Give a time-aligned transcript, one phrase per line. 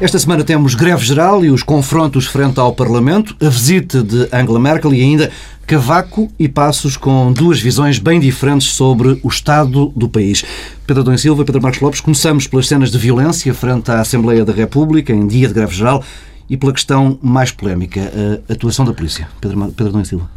[0.00, 4.60] Esta semana temos greve geral e os confrontos frente ao Parlamento, a visita de Angela
[4.60, 5.28] Merkel e ainda
[5.66, 10.44] Cavaco e Passos com duas visões bem diferentes sobre o estado do país.
[10.86, 14.52] Pedro Adão Silva Pedro Marcos Lopes, começamos pelas cenas de violência frente à Assembleia da
[14.52, 16.04] República em dia de greve geral
[16.48, 18.00] e pela questão mais polémica,
[18.48, 19.28] a atuação da polícia.
[19.40, 20.30] Pedro, Pedro Adão Silva.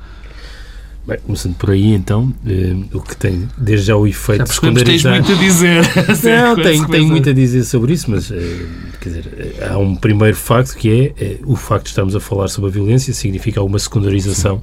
[1.04, 5.14] Bem, começando por aí, então, eh, o que tem desde já o efeito já secundarizar...
[5.14, 5.84] tens muito a dizer.
[6.24, 8.66] Não, tenho, tenho muito a dizer sobre isso, mas, eh,
[9.00, 12.50] quer dizer, há um primeiro facto que é eh, o facto de estarmos a falar
[12.50, 14.62] sobre a violência significa alguma secundarização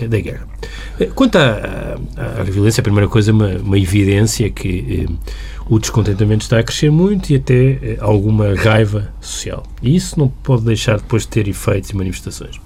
[0.00, 0.48] da guerra.
[1.14, 5.06] Quanto à, à, à, violência, a primeira coisa é uma, uma evidência que
[5.70, 9.62] o descontentamento está a crescer muito e até alguma raiva social.
[9.80, 12.58] E isso não pode deixar depois de ter efeitos e manifestações.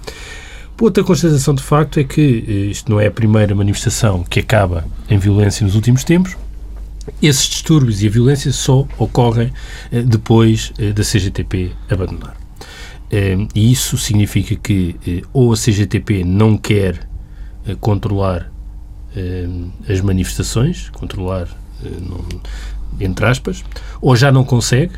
[0.81, 4.83] Outra constatação de facto é que eh, isto não é a primeira manifestação que acaba
[5.07, 6.35] em violência nos últimos tempos.
[7.21, 9.53] Esses distúrbios e a violência só ocorrem
[9.91, 12.35] eh, depois eh, da CGTP abandonar.
[13.53, 14.95] E isso significa que
[15.33, 17.09] ou a CGTP não quer
[17.81, 18.49] controlar
[19.89, 21.49] as manifestações, controlar,
[23.01, 23.65] entre aspas,
[24.01, 24.93] ou já não consegue,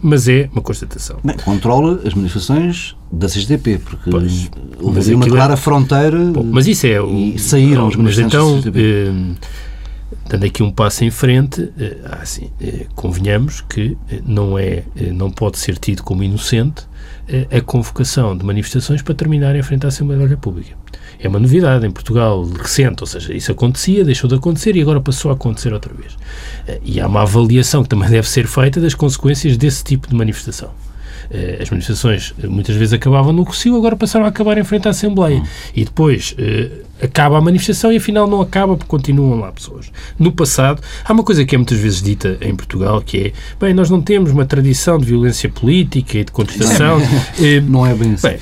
[0.00, 1.18] mas é uma constatação.
[1.22, 4.50] Bem, controla as manifestações da CGTP, porque pois,
[4.80, 5.56] houve uma é- clara é...
[5.56, 7.10] fronteira Bom, mas isso é o...
[7.10, 8.80] e saíram os manifestantes então, da CGTP.
[8.80, 9.34] Eh,
[10.28, 11.70] dando aqui um passo em frente,
[12.20, 12.50] assim,
[12.94, 16.86] convenhamos que não, é, não pode ser tido como inocente
[17.50, 20.74] a convocação de manifestações para terminar em frente à Assembleia da República
[21.26, 25.00] é uma novidade em Portugal recente, ou seja, isso acontecia, deixou de acontecer e agora
[25.00, 26.16] passou a acontecer outra vez.
[26.66, 30.14] Eh, e há uma avaliação que também deve ser feita das consequências desse tipo de
[30.14, 30.70] manifestação.
[31.34, 34.86] Eh, as manifestações eh, muitas vezes acabavam no Rocio, agora passaram a acabar em frente
[34.86, 35.38] à Assembleia.
[35.40, 35.46] Hum.
[35.74, 36.36] E depois
[37.00, 39.90] acaba a manifestação e afinal não acaba porque continuam lá pessoas.
[40.18, 43.72] No passado, há uma coisa que é muitas vezes dita em Portugal que é, bem,
[43.72, 47.00] nós não temos uma tradição de violência política e de contestação.
[47.66, 48.28] não é bem assim.
[48.28, 48.38] Bem,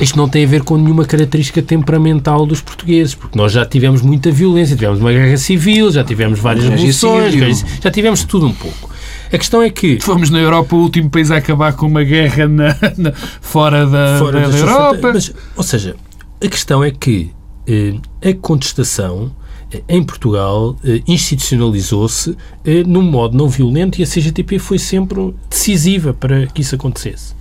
[0.00, 4.00] isto não tem a ver com nenhuma característica temperamental dos portugueses, porque nós já tivemos
[4.00, 8.91] muita violência, tivemos uma guerra civil, já tivemos várias revoluções, já tivemos tudo um pouco.
[9.32, 9.98] A questão é que.
[10.00, 14.18] Fomos na Europa o último país a acabar com uma guerra na, na, fora da,
[14.18, 15.12] fora da, da Europa.
[15.14, 15.96] Mas, ou seja,
[16.42, 17.32] a questão é que
[17.66, 19.32] eh, a contestação
[19.72, 25.34] eh, em Portugal eh, institucionalizou-se eh, num modo não violento e a CGTP foi sempre
[25.48, 27.40] decisiva para que isso acontecesse.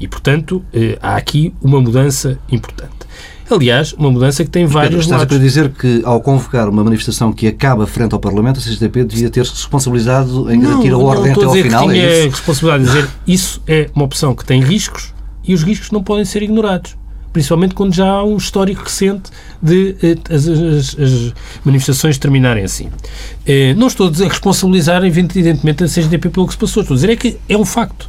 [0.00, 0.64] E, portanto,
[1.00, 3.06] há aqui uma mudança importante.
[3.50, 5.36] Aliás, uma mudança que tem vários Estás lados.
[5.36, 9.30] a dizer que, ao convocar uma manifestação que acaba frente ao Parlamento, a CGTP devia
[9.30, 11.88] ter-se responsabilizado em garantir não, a ordem até ao final?
[11.88, 15.12] Tinha é responsabilidade de dizer isso é uma opção que tem riscos
[15.46, 16.96] e os riscos não podem ser ignorados
[17.34, 19.28] principalmente quando já há um histórico recente
[19.60, 21.34] de eh, as, as, as,
[21.64, 22.88] manifestações terminarem assim.
[23.44, 26.82] Eh, não estou a responsabilizar, evidentemente, a CGTP pelo que se passou.
[26.82, 28.08] Estou a dizer é que é um facto.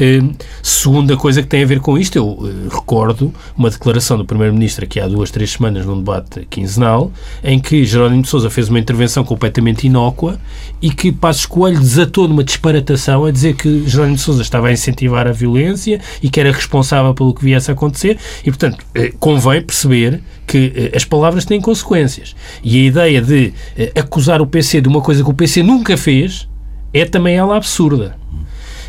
[0.00, 4.24] Uh, segunda coisa que tem a ver com isto, eu uh, recordo uma declaração do
[4.24, 7.12] Primeiro-Ministro aqui há duas, três semanas num debate quinzenal,
[7.44, 10.40] em que Jerónimo de Sousa fez uma intervenção completamente inócua
[10.80, 14.72] e que Passos Coelho desatou numa disparatação a dizer que Jerónimo de Sousa estava a
[14.72, 19.18] incentivar a violência e que era responsável pelo que viesse a acontecer e, portanto, uh,
[19.18, 22.34] convém perceber que as palavras têm consequências.
[22.64, 23.52] E a ideia de
[23.94, 26.48] acusar o PC de uma coisa que o PC nunca fez
[26.92, 28.19] é também ela absurda.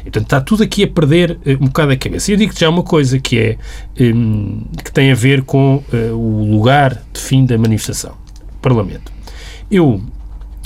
[0.01, 2.31] E, portanto, está tudo aqui a perder uh, um bocado a cabeça.
[2.31, 3.57] E eu digo-te já uma coisa que é
[3.99, 8.13] um, que tem a ver com uh, o lugar de fim da manifestação.
[8.61, 9.11] Parlamento.
[9.69, 10.01] Eu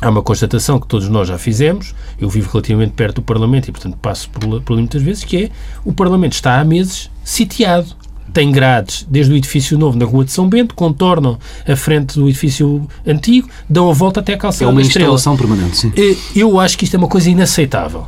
[0.02, 3.72] Há uma constatação que todos nós já fizemos, eu vivo relativamente perto do Parlamento e,
[3.72, 5.50] portanto, passo por, por ali muitas vezes, que é
[5.86, 7.96] o Parlamento está há meses sitiado.
[8.34, 12.28] Tem grades desde o edifício novo na Rua de São Bento, contornam a frente do
[12.28, 15.94] edifício antigo, dão a volta até a calçada É uma instalação permanente, sim.
[15.96, 18.06] Eh, eu acho que isto é uma coisa inaceitável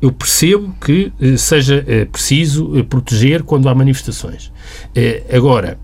[0.00, 4.50] eu percebo que eh, seja eh, preciso eh, proteger quando há manifestações.
[5.32, 5.78] Agora,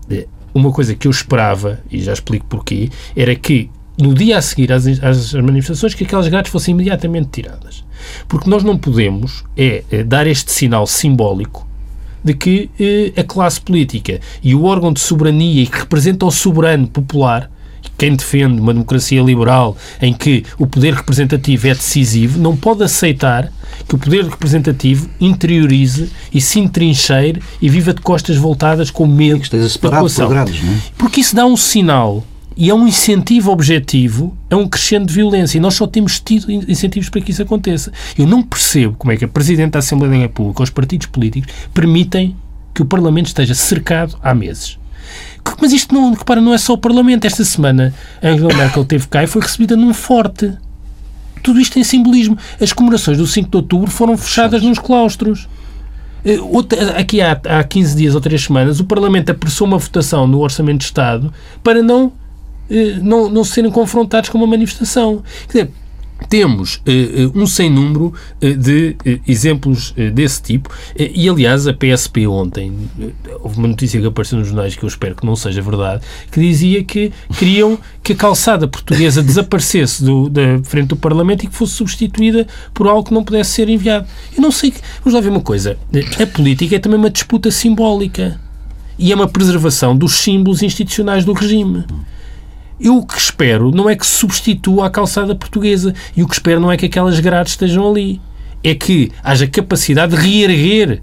[0.53, 4.71] uma coisa que eu esperava, e já explico porquê, era que no dia a seguir
[4.71, 7.83] às, às manifestações que aquelas grades fossem imediatamente tiradas.
[8.27, 11.67] Porque nós não podemos é, dar este sinal simbólico
[12.23, 12.69] de que
[13.15, 17.49] a classe política e o órgão de soberania que representa o soberano popular
[17.97, 23.51] quem defende uma democracia liberal em que o poder representativo é decisivo não pode aceitar
[23.87, 29.41] que o poder representativo interiorize e se entrincheire e viva de costas voltadas com medo
[29.49, 30.29] da população.
[30.29, 30.77] Grados, não é?
[30.97, 32.23] Porque isso dá um sinal
[32.55, 35.57] e é um incentivo objetivo a um crescendo de violência.
[35.57, 37.91] E nós só temos tido incentivos para que isso aconteça.
[38.17, 41.07] Eu não percebo como é que a Presidente da Assembleia da República ou os partidos
[41.07, 42.35] políticos permitem
[42.73, 44.79] que o Parlamento esteja cercado há meses.
[45.59, 47.25] Mas isto não, repara, não é só o Parlamento.
[47.25, 50.53] Esta semana Angela Merkel teve cá e foi recebida num forte.
[51.43, 52.37] tudo isto tem simbolismo.
[52.61, 55.47] As comemorações do 5 de outubro foram fechadas nos claustros.
[56.25, 60.27] Eh, outra, aqui há, há 15 dias ou 3 semanas, o Parlamento apressou uma votação
[60.27, 61.33] no Orçamento de Estado
[61.63, 62.11] para não,
[62.69, 65.23] eh, não, não serem confrontados com uma manifestação.
[65.47, 65.73] Quer dizer,
[66.29, 68.95] temos uh, um sem número uh, de
[69.27, 72.73] exemplos desse tipo e, aliás, a PSP ontem,
[73.41, 76.39] houve uma notícia que apareceu nos jornais que eu espero que não seja verdade, que
[76.39, 81.55] dizia que queriam que a calçada portuguesa desaparecesse do, da frente do Parlamento e que
[81.55, 84.07] fosse substituída por algo que não pudesse ser enviado.
[84.35, 84.73] Eu não sei,
[85.03, 85.77] vamos lá ver uma coisa,
[86.21, 88.39] a política é também uma disputa simbólica
[88.97, 91.85] e é uma preservação dos símbolos institucionais do regime.
[92.79, 96.59] Eu o que espero não é que substitua a calçada portuguesa e o que espero
[96.59, 98.21] não é que aquelas grades estejam ali.
[98.63, 101.01] É que haja capacidade de reerguer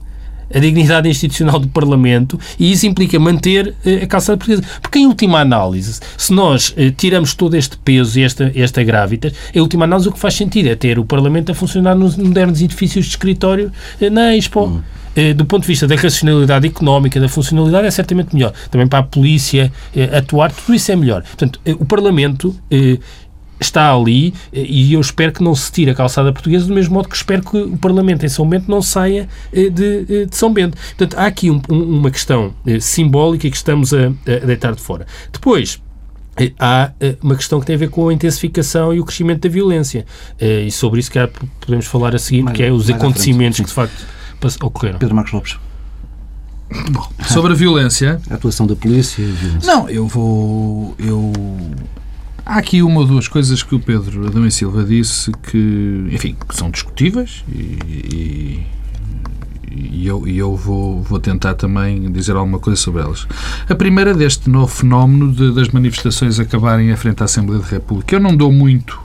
[0.54, 4.62] a dignidade institucional do Parlamento e isso implica manter eh, a calçada portuguesa.
[4.80, 9.32] Porque, em última análise, se nós eh, tiramos todo este peso e esta, esta grávidas,
[9.54, 12.62] em última análise o que faz sentido é ter o Parlamento a funcionar nos modernos
[12.62, 14.66] edifícios de escritório eh, na Expo.
[14.66, 14.82] Hum.
[15.14, 18.52] Eh, do ponto de vista da racionalidade económica, da funcionalidade, é certamente melhor.
[18.70, 21.22] Também para a polícia eh, atuar, tudo isso é melhor.
[21.22, 22.54] Portanto, eh, o Parlamento
[23.60, 27.08] está ali e eu espero que não se tire a calçada portuguesa do mesmo modo
[27.08, 30.76] que espero que o Parlamento em São Bento não saia de, de São Bento.
[30.76, 35.06] Portanto, há aqui um, uma questão simbólica que estamos a, a deitar de fora.
[35.32, 35.80] Depois,
[36.58, 36.90] há
[37.22, 40.04] uma questão que tem a ver com a intensificação e o crescimento da violência.
[40.40, 41.18] E sobre isso que
[41.60, 44.04] podemos falar a seguir, mais, que é os acontecimentos que de facto
[44.60, 44.98] ocorreram.
[44.98, 45.58] Pedro Marcos Lopes.
[46.90, 48.20] Bom, sobre a violência.
[48.30, 49.66] A atuação da polícia e a violência.
[49.66, 50.94] Não, eu vou.
[50.98, 51.32] Eu...
[52.44, 56.36] Há aqui uma ou duas coisas que o Pedro Adão e Silva disse que, enfim,
[56.46, 58.66] que são discutíveis e, e,
[59.72, 63.26] e eu, e eu vou, vou tentar também dizer alguma coisa sobre elas.
[63.66, 68.14] A primeira deste novo fenómeno de, das manifestações acabarem à frente da Assembleia da República.
[68.14, 69.00] Eu não dou muito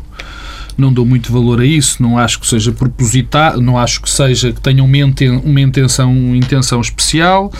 [0.80, 4.52] não dou muito valor a isso, não acho que seja propositado, não acho que seja
[4.52, 4.98] que tenha uma,
[5.44, 7.52] uma intenção, intenção especial,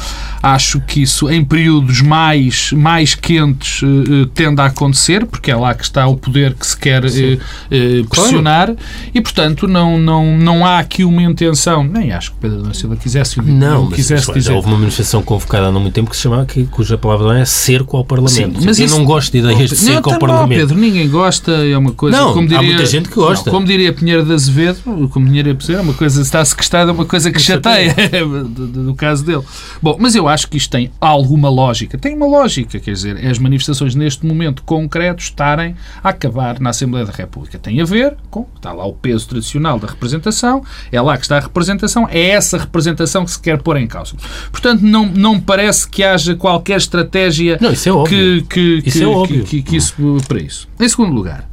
[0.42, 5.74] acho que isso em períodos mais, mais quentes uh, tende a acontecer, porque é lá
[5.74, 8.78] que está o poder que se quer uh, pressionar claro.
[9.14, 12.96] e, portanto, não, não, não há aqui uma intenção, nem acho que Pedro da Silva
[12.96, 14.54] quisesse, não, não quisesse mas, dizer.
[14.54, 17.46] Houve uma manifestação convocada há não muito tempo que se chamava, que, cuja palavra é
[17.46, 18.60] cerco ao Parlamento.
[18.60, 20.60] Sim, mas eu isso, não gosto de ideias de cerco ao Parlamento.
[20.60, 22.60] Pedro, ninguém gosta, é uma coisa, não, como diria...
[22.60, 23.46] Há muita gente que gosta.
[23.46, 26.94] Não, como diria Pinheiro de Azevedo, como Pinheiro de é uma coisa, está sequestrada, é
[26.94, 27.94] uma coisa que chateia,
[28.54, 29.44] do, caso dele.
[29.82, 31.98] Bom, mas eu acho que isto tem alguma lógica.
[31.98, 37.06] Tem uma lógica, quer dizer, as manifestações neste momento concreto estarem a acabar na Assembleia
[37.06, 37.58] da República.
[37.60, 41.38] Tem a ver com, está lá o peso tradicional da representação, é lá que está
[41.38, 44.16] a representação, é essa representação que se quer pôr em causa.
[44.52, 48.46] Portanto, não, não parece que haja qualquer estratégia não, isso é óbvio.
[48.46, 49.44] que, que, isso, é óbvio.
[49.44, 49.96] que, que, que isso
[50.28, 50.68] para isso.
[50.80, 51.48] Em segundo lugar,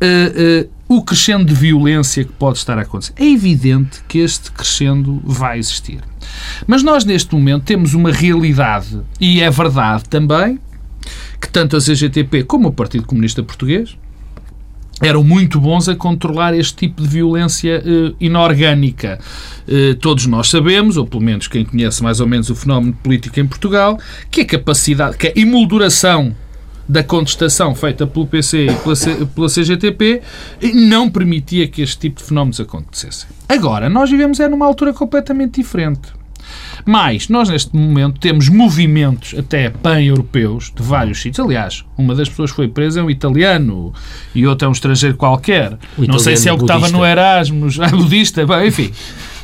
[0.00, 3.12] uh, uh, o crescendo de violência que pode estar a acontecer.
[3.16, 6.00] É evidente que este crescendo vai existir.
[6.66, 10.58] Mas nós, neste momento, temos uma realidade, e é verdade também,
[11.40, 13.96] que tanto a CGTP como o Partido Comunista Português
[15.00, 19.18] eram muito bons a controlar este tipo de violência uh, inorgânica.
[19.66, 23.40] Uh, todos nós sabemos, ou pelo menos quem conhece mais ou menos o fenómeno político
[23.40, 23.98] em Portugal,
[24.30, 26.34] que a capacidade, que a emolduração
[26.88, 30.22] da contestação feita pelo PC e pela, pela CGTP
[30.74, 33.28] não permitia que este tipo de fenómenos acontecessem.
[33.48, 36.12] Agora, nós vivemos é numa altura completamente diferente.
[36.84, 41.44] Mas nós, neste momento, temos movimentos até pan-europeus de vários sítios.
[41.44, 43.92] Aliás, uma das pessoas que foi presa é um italiano
[44.34, 45.78] e outro é um estrangeiro qualquer.
[45.96, 48.92] Não sei se é o que estava no Erasmus, é budista, bem, enfim.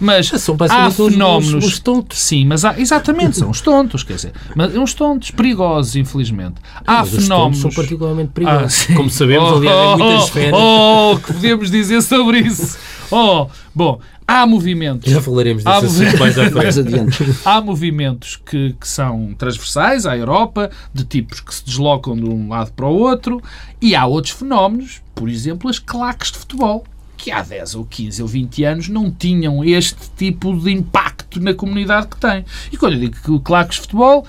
[0.00, 1.54] Mas são há fenómenos.
[1.54, 2.18] Os, os, tontos.
[2.18, 4.32] Sim, mas há, exatamente, são os tontos, quer dizer.
[4.56, 6.54] Mas uns tontos perigosos, infelizmente.
[6.86, 7.56] Há mas fenómenos.
[7.56, 8.86] Os são particularmente perigosos.
[8.90, 10.60] Ah, Como sabemos, oh, aliás, em muitas esferas.
[10.60, 12.78] Oh, que podemos dizer sobre isso?
[13.10, 15.10] Oh, bom, há movimentos.
[15.10, 17.24] Já falaremos desse assunto mais, mais adiante.
[17.44, 22.48] há movimentos que, que são transversais à Europa, de tipos que se deslocam de um
[22.48, 23.42] lado para o outro,
[23.82, 26.84] e há outros fenómenos, por exemplo, as claques de futebol
[27.20, 31.52] que há 10 ou 15 ou 20 anos não tinham este tipo de impacto na
[31.52, 32.44] comunidade que tem.
[32.72, 34.26] E quando eu digo que claques de futebol,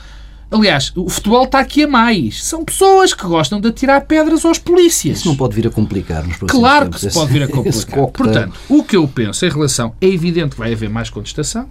[0.54, 2.44] Aliás, o futebol está aqui a mais.
[2.44, 5.20] São pessoas que gostam de atirar pedras aos polícias.
[5.20, 8.08] Isso não pode vir a complicar nos Claro que se pode vir a complicar.
[8.08, 9.96] Portanto, o que eu penso em relação...
[10.02, 11.70] É evidente que vai haver mais contestação.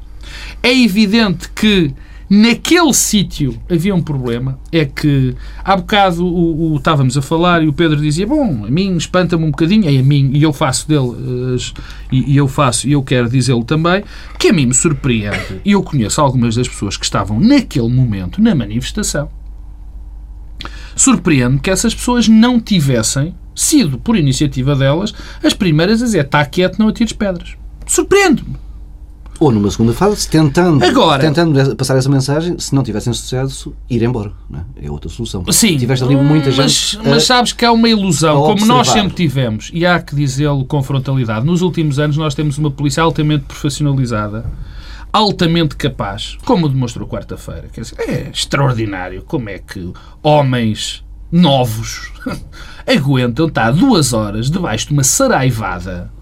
[0.63, 1.93] É evidente que
[2.33, 5.35] Naquele sítio havia um problema, é que
[5.65, 9.43] há bocado o, o, estávamos a falar e o Pedro dizia, bom, a mim espanta-me
[9.45, 11.57] um bocadinho, e a mim, e eu faço dele, uh,
[12.13, 14.05] e, e, eu faço, e eu quero dizê-lo também,
[14.39, 18.41] que a mim me surpreende, e eu conheço algumas das pessoas que estavam naquele momento
[18.41, 19.29] na manifestação,
[20.95, 26.47] surpreende que essas pessoas não tivessem sido, por iniciativa delas, as primeiras a dizer está
[26.47, 27.57] quieto, não atires pedras.
[27.89, 28.70] Surpreende-me.
[29.41, 34.03] Ou numa segunda fase, tentando, Agora- tentando passar essa mensagem, se não tivessem sucesso, ir
[34.03, 34.33] embora.
[34.79, 34.87] é?
[34.87, 35.43] é outra solução.
[35.51, 36.99] Sim, Tiveste ali muita mas, gente.
[37.09, 40.65] mas a- sabes que há uma ilusão, como nós sempre tivemos, e há que dizê-lo
[40.67, 41.47] com frontalidade.
[41.47, 44.45] Nos últimos anos nós temos uma polícia altamente profissionalizada,
[45.11, 47.69] altamente capaz, como demonstrou quarta-feira.
[47.73, 49.91] Quer dizer, é extraordinário como é que
[50.23, 52.13] homens novos
[52.87, 56.13] aguentam estar duas horas debaixo de uma saraivada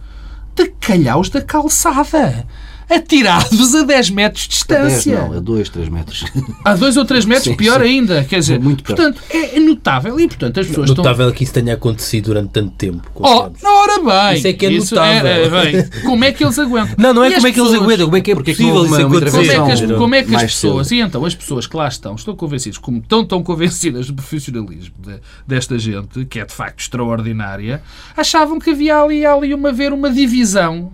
[0.54, 2.46] de calhaus da calçada,
[2.88, 5.20] atirados a 10 metros de a 10, distância.
[5.28, 6.24] não, a 2, 3 metros.
[6.64, 7.86] A dois ou três metros, Sim, pior sim.
[7.86, 8.24] ainda.
[8.24, 10.18] Quer dizer, Muito portanto, é notável.
[10.20, 11.04] E, portanto, as pessoas estão...
[11.04, 13.02] Notável que isso tenha acontecido durante tanto tempo.
[13.14, 13.62] Oh, confiamos.
[13.64, 13.98] ora
[14.30, 14.38] bem!
[14.38, 15.26] Isso é que é notável.
[15.30, 16.02] é- é bem.
[16.02, 16.94] Como é que eles aguentam?
[16.98, 18.50] Não, não é E como é que eles pessoas- aguentam, como é que é Porque
[18.50, 20.88] é que não possível isso uma Como é que as, como é que as pessoas,
[20.88, 20.98] cedo.
[20.98, 24.94] e então as pessoas que lá estão, estão convencidas, como estão tão convencidas do profissionalismo
[24.98, 27.82] de- desta gente, que é de facto extraordinária,
[28.16, 30.92] achavam que havia ali, ali uma, haver uma divisão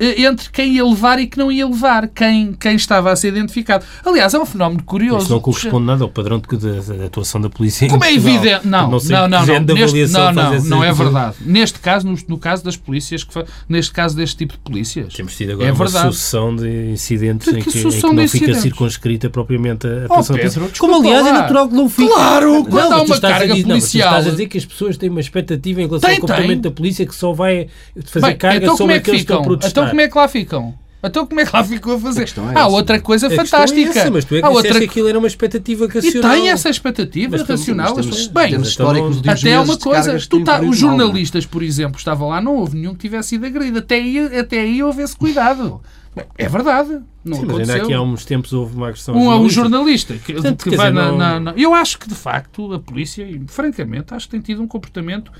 [0.00, 3.84] entre quem ia levar e que não ia levar, quem, quem estava a ser identificado.
[4.04, 5.24] Aliás, é um fenómeno curioso.
[5.24, 7.88] Isso não corresponde nada ao padrão da atuação da polícia.
[7.88, 8.66] Como é evidente.
[8.66, 9.28] Não, não, não.
[9.46, 11.36] Não, de Neste, não, não, não é verdade.
[11.40, 15.12] Neste caso, no, no caso das polícias, que neste caso deste tipo de polícias.
[15.14, 16.14] Temos tido agora É uma verdade.
[16.14, 20.36] sucessão de incidentes Que- em que em que não fica circunscrita propriamente a Oh, atuação
[20.36, 20.70] da Pedro, polícia.
[20.70, 22.08] desculpa Como, aliás, é natural que não fique.
[22.12, 24.96] Claro, quando não, há uma carga dizer- não, policial- estás a dizer que as pessoas
[24.96, 26.70] têm uma expectativa em relação Tem, ao comportamento tem.
[26.70, 27.68] da polícia que só vai
[28.06, 29.84] fazer Bem, carga então sobre é que aqueles que estão protestar.
[29.84, 30.74] Então como é que lá ficam?
[31.02, 32.24] Então como é que lá ficou a fazer?
[32.24, 32.66] é Há essa.
[32.68, 33.88] outra coisa A é fantástica.
[33.98, 36.30] essa, mas tu é que Há disseste outra que aquilo era uma expectativa E racional.
[36.32, 37.94] tem essa expectativa Mas racional.
[37.96, 40.44] Mas pessoas- Bem, temos mas então histórico não- nos últimos Até há uma coisa, tu
[40.44, 40.80] tá, os é?
[40.80, 43.78] jornalistas, por exemplo, estavam lá, não houve nenhum que tivesse sido agredido.
[43.78, 45.80] Até aí, até aí houve esse cuidado.
[46.36, 46.90] É verdade.
[47.24, 47.74] Não Sim, mas aconteceu.
[47.74, 49.14] ainda aqui há uns tempos houve uma agressão.
[49.14, 50.14] um, um jornalista.
[50.14, 52.78] que, Portanto, que vai dizer, na, não- na- na- Eu acho que, de facto, a
[52.78, 55.30] polícia, e, francamente, acho que tem tido um comportamento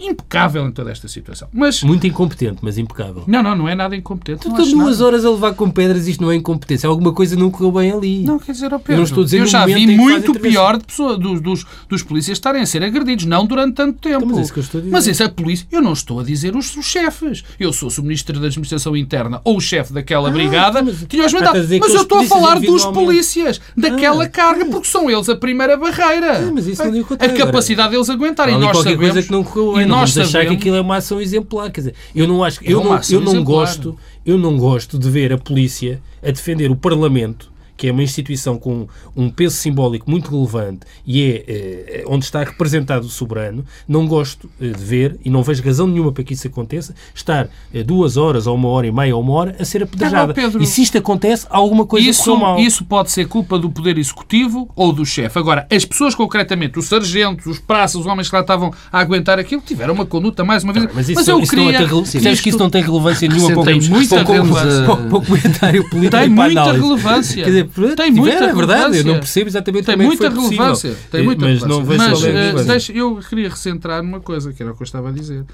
[0.00, 1.48] impecável em toda esta situação.
[1.52, 3.24] Mas, Muito incompetente, mas impecável.
[3.26, 4.40] não, não, não é nada incompetente.
[4.40, 5.06] Tu estás acho duas nada.
[5.06, 6.88] horas a levar com pedras, isto não é incompetência.
[6.88, 8.22] Alguma coisa não correu bem ali.
[8.22, 10.76] Não, quer dizer, Eu Pedro, não estou a dizer eu já vi que muito pior
[10.78, 14.26] de pessoa, dos, dos, dos polícias estarem a ser agredidos, não durante tanto tempo.
[14.26, 14.92] mas é isso que eu estou a dizer.
[14.92, 15.66] Mas isso é polícia.
[15.70, 17.44] Eu não estou a dizer os, os chefes.
[17.58, 21.06] Eu sou se o Ministro da Administração Interna ou o chefe daquela brigada, então, mas
[21.08, 21.56] tinha-os estás mandado.
[21.56, 25.10] a dizer Mas que eu estou a falar dos polícias, daquela Ah, carga, porque são
[25.10, 26.38] eles a primeira barreira.
[26.48, 28.58] Ah, mas isso não a capacidade deles aguentarem.
[28.58, 29.90] Nós sabemos, coisa que não correu bem.
[29.90, 31.70] Não nós vamos achar que sabemos- aquilo é uma ação exemplar.
[31.70, 33.44] Quer dizer, eu não acho, É eu não, eu não exemplar.
[33.44, 38.02] gosto, eu não gosto de ver a polícia a defender o Parlamento, que é uma
[38.02, 43.64] instituição com um peso simbólico muito relevante e é eh, onde está representado o soberano.
[43.88, 46.94] Não gosto eh, de ver e não vejo razão nenhuma para que isso aconteça.
[47.14, 50.30] Estar eh, duas horas ou uma hora e meia ou uma hora a ser apedrejada.
[50.30, 50.62] Ah, Pedro.
[50.62, 52.58] e se isto acontece, alguma coisa Isso, mal.
[52.60, 55.38] isso pode ser culpa do Poder Executivo ou do chefe.
[55.38, 59.38] Agora, as pessoas concretamente, os sargentos, os praças, os homens que lá estavam a aguentar
[59.38, 60.88] aquilo, tiveram uma conduta, mais uma vez.
[60.94, 63.50] Mas isso, eu isso não queria tem, rele- percebes que isso não tem relevância nenhuma
[63.50, 64.84] para o, Tem muita para o- relevância.
[64.84, 67.63] para o- para o comentário político Tem muita relevância.
[67.96, 69.04] Tem muita é verdade, eu relevância.
[69.04, 70.64] não percebo exatamente Tem como é que muita foi possível.
[70.64, 70.96] relevância.
[71.10, 71.86] Tem muita mas não relevância.
[71.98, 72.66] vejo Mas qual a relevância.
[72.70, 75.44] deixa- eu queria recentrar numa coisa, que era o que eu estava a dizer.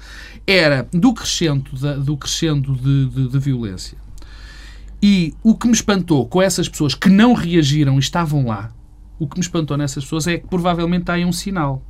[0.47, 3.97] Era do crescendo, da- do crescendo de, de- de violência.
[5.01, 8.71] E o que me espantou com essas pessoas que não reagiram e estavam lá,
[9.17, 11.83] o que me espantou nessas pessoas é que provavelmente há aí um sinal.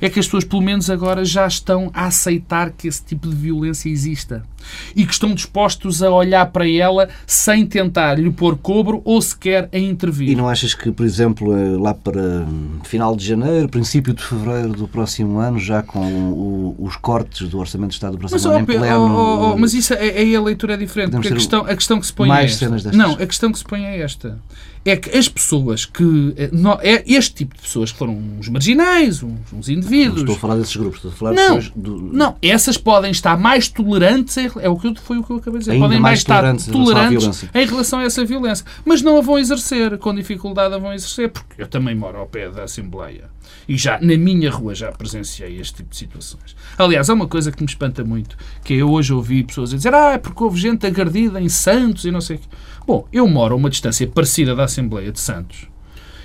[0.00, 3.34] É que as pessoas, pelo menos agora, já estão a aceitar que esse tipo de
[3.34, 4.44] violência exista.
[4.94, 9.68] E que estão dispostos a olhar para ela sem tentar lhe pôr cobro ou sequer
[9.72, 10.28] a intervir.
[10.30, 14.22] E não achas que, por exemplo, eh, lá para hum, final de janeiro, princípio de
[14.22, 18.36] fevereiro do próximo ano, já com o- os cortes do Orçamento de Estado do próximo
[18.38, 18.84] Mas, ano ó, em pleno...
[19.14, 21.12] ó, ó, mas isso, é- aí a leitura é diferente.
[21.12, 22.68] Porque a questão, a questão que se põe é esta.
[22.92, 24.38] Não, a questão que se põe é esta.
[24.84, 26.32] É que as pessoas que...
[26.36, 30.20] eh, nó- É este tipo de pessoas que foram uns marginais, uns, uns Não indivíduos...
[30.20, 32.00] estou a falar desses grupos, estou a falar Não, de pessoas do...
[32.12, 35.36] Não, essas podem estar mais tolerantes, em, é o que eu, foi o que eu
[35.36, 38.24] acabei de dizer, Ainda podem mais estar tolerantes em relação tolerantes em relação a essa
[38.24, 42.18] violência, mas não a vão exercer, com dificuldade a vão exercer, porque eu também moro
[42.18, 43.30] ao pé da Assembleia.
[43.68, 46.56] E já na minha rua já presenciei este tipo de situações.
[46.76, 49.94] Aliás, há uma coisa que me espanta muito, que eu hoje ouvi pessoas a dizer
[49.94, 52.48] ah, é porque houve gente agredida em Santos e não sei o quê.
[52.86, 55.66] Bom, eu moro a uma distância parecida da Assembleia de Santos.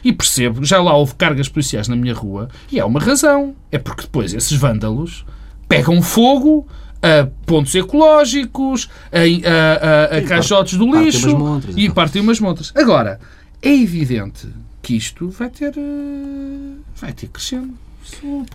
[0.03, 3.56] E percebo, já lá houve cargas policiais na minha rua e há uma razão.
[3.72, 5.25] É porque depois esses vândalos
[5.68, 6.68] pegam fogo
[7.03, 11.93] a pontos ecológicos, a, a, a, a caixotes do partem lixo umas montras, e então.
[11.95, 12.72] partem umas montas.
[12.74, 13.19] Agora,
[13.62, 14.48] é evidente
[14.81, 17.74] que isto vai ter, eh, vai ter crescendo.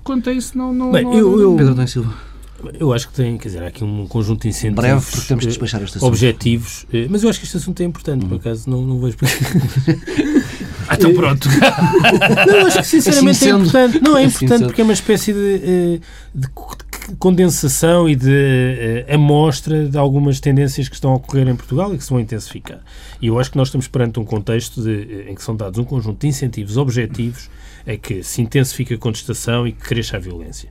[0.02, 0.72] Quanto a isso, não.
[0.72, 2.14] não, Bem, não eu- eu- Pedro Domingos Silva,
[2.80, 5.42] Eu acho que tem, quer dizer, há aqui um conjunto de incentivos breve, porque temos
[5.42, 6.08] de eh, despachar este assunto.
[6.08, 9.16] objetivos, eh, mas eu acho que este assunto é importante, por acaso não, não vejo
[9.16, 9.32] porque...
[10.90, 11.46] Ah, então pronto.
[12.48, 14.00] Não, acho que sinceramente Assim é importante.
[14.00, 14.66] Não, é assim importante sendo.
[14.68, 16.00] porque é uma espécie de, eh,
[16.34, 16.48] de
[17.16, 21.98] condensação e de eh, amostra de algumas tendências que estão a ocorrer em Portugal e
[21.98, 22.80] que se vão intensificar.
[23.20, 25.78] E eu acho que nós estamos perante um contexto de, eh, em que são dados
[25.78, 27.48] um conjunto de incentivos objetivos
[27.86, 30.68] a que se intensifique a contestação e que cresça a violência.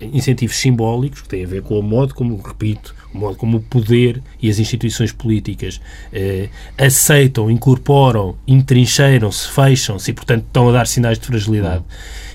[0.00, 3.60] Incentivos simbólicos, que têm a ver com o modo como, repito, o modo como o
[3.60, 5.80] poder e as instituições políticas
[6.12, 11.84] eh, aceitam, incorporam, entrincheiram-se, fecham-se e, portanto, estão a dar sinais de fragilidade.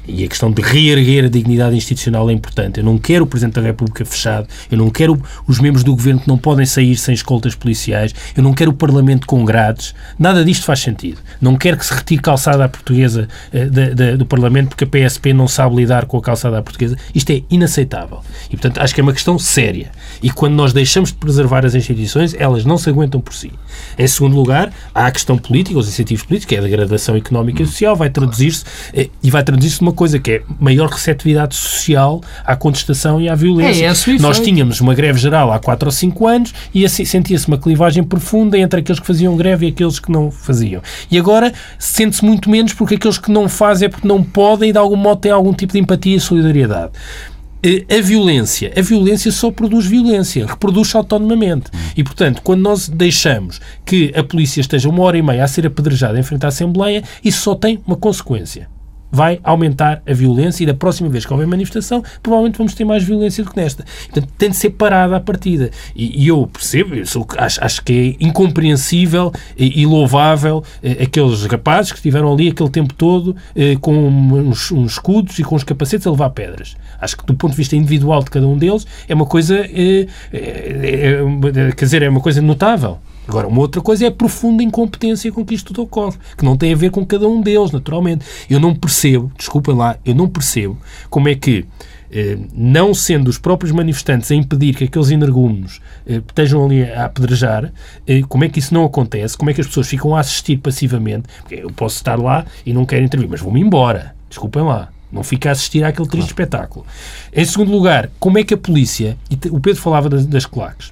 [0.07, 2.79] E a questão de reerguer a dignidade institucional é importante.
[2.79, 6.19] Eu não quero o Presidente da República fechado, eu não quero os membros do Governo
[6.21, 9.93] que não podem sair sem escoltas policiais, eu não quero o Parlamento com grades.
[10.17, 11.19] Nada disto faz sentido.
[11.39, 14.87] Não quero que se retire calçada à portuguesa eh, da- da- do Parlamento porque a
[14.87, 16.97] PSP não sabe lidar com a calçada à portuguesa.
[17.13, 18.21] Isto é inaceitável.
[18.47, 19.91] E, portanto, acho que é uma questão séria.
[20.21, 23.51] E quando nós deixamos de preservar as instituições, elas não se aguentam por si.
[23.97, 27.61] Em segundo lugar, há a questão política, os incentivos políticos, que é a degradação económica
[27.61, 32.21] e social, vai traduzir-se eh, e vai traduzir-se numa coisa que é maior receptividade social
[32.45, 33.85] à contestação e à violência.
[33.85, 34.43] É esse o Nós efeito.
[34.53, 38.57] tínhamos uma greve geral há 4 ou 5 anos e assim sentia-se uma clivagem profunda
[38.57, 40.81] entre aqueles que faziam greve e aqueles que não faziam.
[41.09, 44.71] E agora sente-se muito menos porque aqueles que não fazem é porque não podem e
[44.71, 46.91] de algum modo têm algum tipo de empatia e solidariedade.
[47.63, 51.69] Eh, A violência, a violência só produz violência, reproduz-se autonomamente.
[51.95, 55.67] E, portanto, quando nós deixamos que a polícia esteja uma hora e meia a ser
[55.67, 58.67] apedrejada em frente à Assembleia, isso só tem uma consequência.
[59.11, 63.03] Vai aumentar a violência e da próxima vez que houver manifestação, provavelmente vamos ter mais
[63.03, 63.83] violência do que nesta.
[64.05, 65.69] Portanto, tem de ser parada à partida.
[65.95, 71.03] E, e eu percebo, eu sou- acho, acho que é incompreensível e, e louvável eh,
[71.03, 75.55] aqueles rapazes que estiveram ali aquele tempo todo eh, com uns, uns escudos e com
[75.55, 76.75] os capacetes a levar pedras.
[76.99, 80.07] Acho que do ponto de vista individual de cada um deles é uma coisa, eh,
[80.31, 81.21] eh,
[81.55, 82.99] eh, quer dizer, é uma coisa notável.
[83.31, 86.57] Agora, uma outra coisa é a profunda incompetência com que isto tudo ocorre, que não
[86.57, 88.25] tem a ver com cada um deles, naturalmente.
[88.49, 90.77] Eu não percebo, desculpem lá, eu não percebo
[91.09, 91.65] como é que,
[92.11, 97.05] eh, não sendo os próprios manifestantes a impedir que aqueles energúmenos eh, estejam ali a
[97.05, 97.71] apedrejar,
[98.05, 99.37] eh, como é que isso não acontece?
[99.37, 101.29] Como é que as pessoas ficam a assistir passivamente?
[101.39, 104.13] Porque eu posso estar lá e não quero intervir, mas vou-me embora.
[104.27, 104.89] Desculpem lá.
[105.09, 106.85] Não fica a assistir àquele triste espetáculo.
[107.31, 110.91] Em segundo lugar, como é que a polícia, e o Pedro falava das, das claques,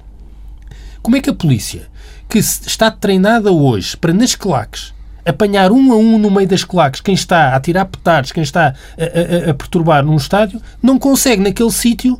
[1.02, 1.88] como é que a polícia,
[2.30, 4.94] que está treinada hoje para nas claques
[5.26, 8.68] apanhar um a um no meio das claques quem está a tirar petardos, quem está
[8.98, 12.18] a, a- a perturbar num estádio, não consegue naquele sítio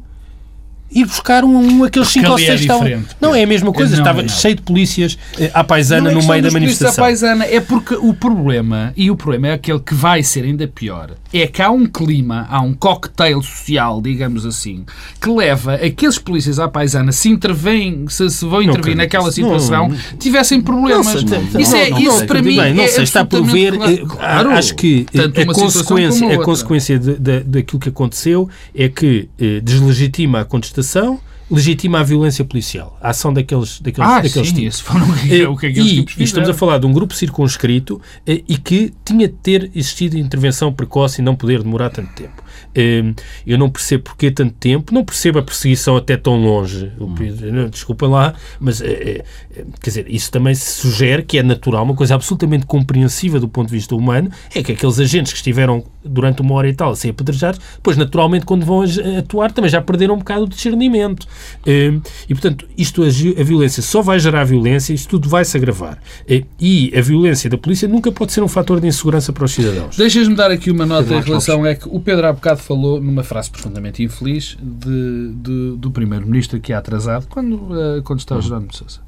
[0.93, 3.03] ir buscar um um aqueles Porque cinco ou ali é seis estavam...
[3.21, 4.29] Não é a mesma coisa, Não, estava não.
[4.29, 7.05] cheio de polícias eh, à paisana Não é no meio da polícias à manifestação.
[7.05, 11.11] paisana, é porque o problema, e o problema é aquele que vai ser ainda pior,
[11.33, 14.85] é que há um clima, há um cocktail social, digamos assim,
[15.21, 18.97] que leva aqueles polícias à paisana, se intervêm, se, se vão intervir acredito.
[18.99, 19.97] naquela Não, situação, não.
[20.19, 21.07] tivessem problemas.
[21.07, 23.25] Não sei, não, isso é, não, isso não, para mim bem, não é sei, está
[23.25, 23.75] por ver.
[23.75, 24.51] eh, claro.
[24.51, 29.61] Acho que eh, a consequência, a consequência de- de- daquilo que aconteceu é que eh,
[29.63, 34.55] deslegitima a contestação, adaptação legitima a violência policial, a ação daqueles, daqueles, Ah, daqueles sim,
[34.55, 34.81] tipos.
[34.81, 38.01] foram Eh, o que aqueles e, tipos e estamos a falar de um grupo circunscrito
[38.27, 42.43] eh, e que tinha de ter existido intervenção precoce e não poder demorar tanto tempo.
[42.75, 43.13] Eh,
[43.47, 46.91] Eu não percebo porquê tanto tempo, não percebo a perseguição até tão longe.
[46.99, 49.25] Não, Desculpem lá, mas eh,
[49.57, 53.49] eh, quer dizer, isso também se sugere que é natural, uma coisa absolutamente compreensível do
[53.49, 56.93] ponto de vista humano, é que aqueles agentes que estiveram durante uma hora e tal
[56.93, 58.83] a ser apedrejados, depois naturalmente quando vão
[59.19, 61.27] atuar também já perderam um bocado o discernimento.
[61.67, 61.93] Eh,
[62.29, 65.99] E portanto, isto, a, violência só vai gerar violência, isto tudo vai se agravar.
[66.29, 69.53] Eh, E a violência da polícia nunca pode ser um fator de insegurança para os
[69.53, 69.97] cidadãos.
[69.97, 73.23] Deixas-me dar aqui uma nota em relação é que o Pedro há bocado falou numa
[73.23, 78.43] frase profundamente infeliz de, de- do Primeiro-Ministro que é atrasado quando, eh, quando está o
[78.43, 79.01] Jerónimo de Sousa.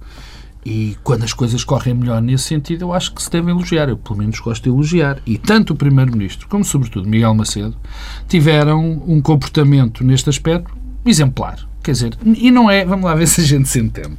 [0.64, 3.88] E quando as coisas correm melhor nesse sentido, eu acho que se deve elogiar.
[3.88, 5.18] Eu, pelo menos, gosto de elogiar.
[5.27, 7.77] E tanto o Primeiro-Ministro como, sobretudo, Miguel Macedo
[8.29, 10.73] tiveram um comportamento neste aspecto
[11.05, 11.68] exemplar.
[11.83, 14.18] Quer dizer, e não é, vamos lá ver se a gente se entende.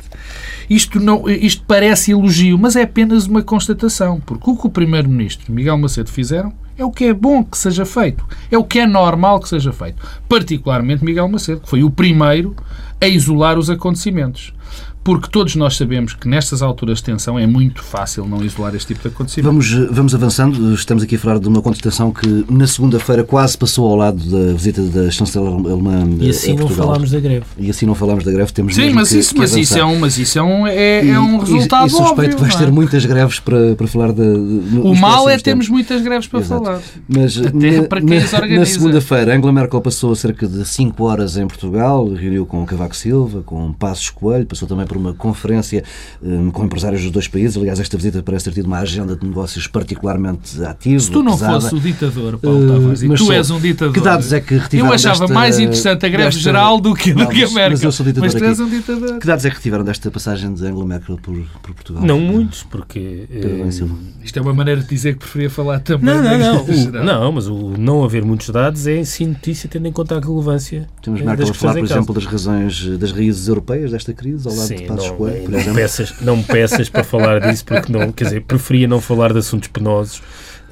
[0.70, 5.52] Isto, não, isto parece elogio, mas é apenas uma constatação, porque o que o Primeiro-Ministro
[5.52, 8.88] Miguel Macedo fizeram é o que é bom que seja feito, é o que é
[8.88, 10.02] normal que seja feito.
[10.28, 12.56] Particularmente Miguel Macedo, que foi o primeiro
[13.00, 14.54] a isolar os acontecimentos.
[15.04, 18.88] Porque todos nós sabemos que nestas alturas de tensão é muito fácil não isolar este
[18.94, 19.46] tipo de acontecimento.
[19.52, 20.74] Vamos, vamos avançando.
[20.74, 24.54] Estamos aqui a falar de uma contestação que na segunda-feira quase passou ao lado da
[24.54, 26.88] visita da chanceler alemã E assim a não Portugal.
[26.88, 27.46] falámos da greve.
[27.58, 29.84] E assim não falámos da greve, temos Sim, mas que, isso, que mas isso, é
[29.84, 32.36] um, mas isso é um, é, E- é um e- resultado e, suspeito óbvio.
[32.36, 32.72] que vais ter é?
[32.72, 36.64] muitas greves para, para falar de, de- O mal é termos muitas greves para Exato.
[36.64, 36.80] falar.
[37.10, 38.72] Mas Até na, para quem na- as na organiza.
[38.72, 43.74] segunda-feira, Angela Merkel passou cerca de 5 horas em Portugal, reuniu com Cavaco Silva, com
[43.74, 45.84] Passos Coelho, passou também para uma conferência
[46.22, 47.58] um, com empresários dos dois países.
[47.58, 51.00] Aliás, esta visita parece ter tido uma agenda de negócios particularmente ativa.
[51.00, 51.54] Se tu não pesada.
[51.54, 53.34] fosses o ditador, Paulo Tavares, e tu sou.
[53.34, 53.94] és um ditador.
[53.94, 56.94] Que dados é que retiveram Eu achava desta- mais interessante a greve desta- geral do
[56.94, 57.70] que, do que a Merkel.
[57.72, 59.20] Mas eu sou ditador Mas tu és um ditador.
[59.20, 62.04] Que dados é que retiveram desta passagem de Angela Merkel por, por Portugal?
[62.06, 63.28] Não muitos, porque...
[63.32, 63.96] Eh, Silva.
[64.24, 66.64] Isto é uma maneira de dizer que preferia falar também Não, não, não.
[66.64, 70.20] O- não, mas o não haver muitos dados é sim notícia, tendo em conta a
[70.20, 74.48] relevância Temos eh, Merkel a falar, por exemplo, das razões, das raízes europeias desta crise,
[74.48, 75.76] ao lado Sim, não, Coelho, por não, me exemplo.
[75.76, 79.40] peças, não me peças para falar disso, porque não, quer dizer, preferia não falar de
[79.40, 80.22] assuntos penosos.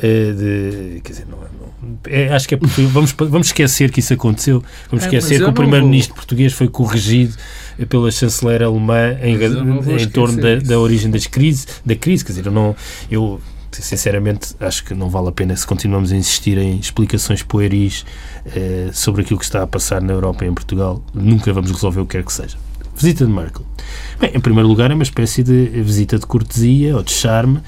[0.01, 2.59] eh, de, quer dizer, não, não- é, acho que é.
[2.91, 4.63] Vamos, vamos esquecer que isso aconteceu.
[4.89, 7.35] Vamos É, esquecer que o primeiro-ministro português foi corrigido
[7.89, 12.23] pela chanceler alemã em, em torno da, da origem das crises, da crise.
[12.23, 12.75] Quer dizer, eu não.
[13.09, 13.39] Eu,
[13.73, 18.05] Sinceramente, acho que não vale a pena se continuamos a insistir em explicações pueris
[18.53, 21.01] eh, sobre aquilo que está a passar na Europa e em Portugal.
[21.13, 22.57] Nunca vamos resolver o que quer que seja.
[23.01, 23.65] Visita de Merkel.
[24.19, 27.59] Bem, em primeiro lugar, é uma espécie de visita de cortesia ou de charme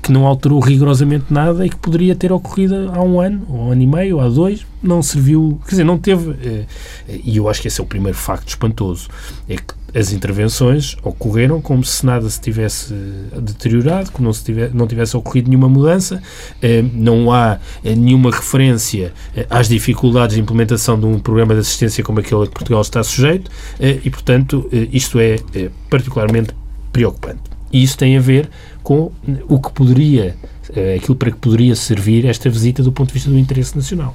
[0.00, 3.70] que não alterou rigorosamente nada e que poderia ter ocorrido há um ano, ou um
[3.72, 4.66] ano e meio, ou há dois.
[4.82, 6.30] Não serviu, quer dizer, não teve.
[6.42, 6.64] eh,
[7.08, 9.08] eh, E eu acho que esse é o primeiro facto espantoso.
[9.48, 12.92] É que as intervenções ocorreram como se nada se tivesse
[13.40, 16.20] deteriorado, como não, se tivesse, não tivesse ocorrido nenhuma mudança,
[16.60, 21.60] eh, não há eh, nenhuma referência eh, às dificuldades de implementação de um programa de
[21.60, 25.70] assistência como aquele a que Portugal está sujeito eh, e, portanto, eh, isto é eh,
[25.88, 26.50] particularmente
[26.92, 27.40] preocupante.
[27.72, 28.50] E isso tem a ver
[28.84, 29.10] com
[29.48, 30.36] o que poderia,
[30.76, 34.14] eh, aquilo para que poderia servir esta visita do ponto de vista do interesse nacional.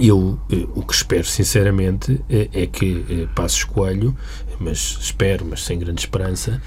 [0.00, 4.16] Eu eh, o que espero, sinceramente, eh, é que Passos Coelho,
[4.60, 6.62] mas espero, mas sem grande esperança,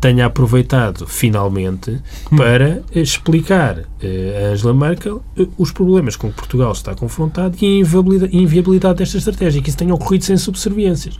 [0.00, 2.00] tenha aproveitado finalmente
[2.36, 5.22] para eh, explicar a Angela Merkel
[5.58, 9.94] os problemas com que Portugal está confrontado e a inviabilidade desta estratégia, que isso tenha
[9.94, 11.18] ocorrido sem subserviências.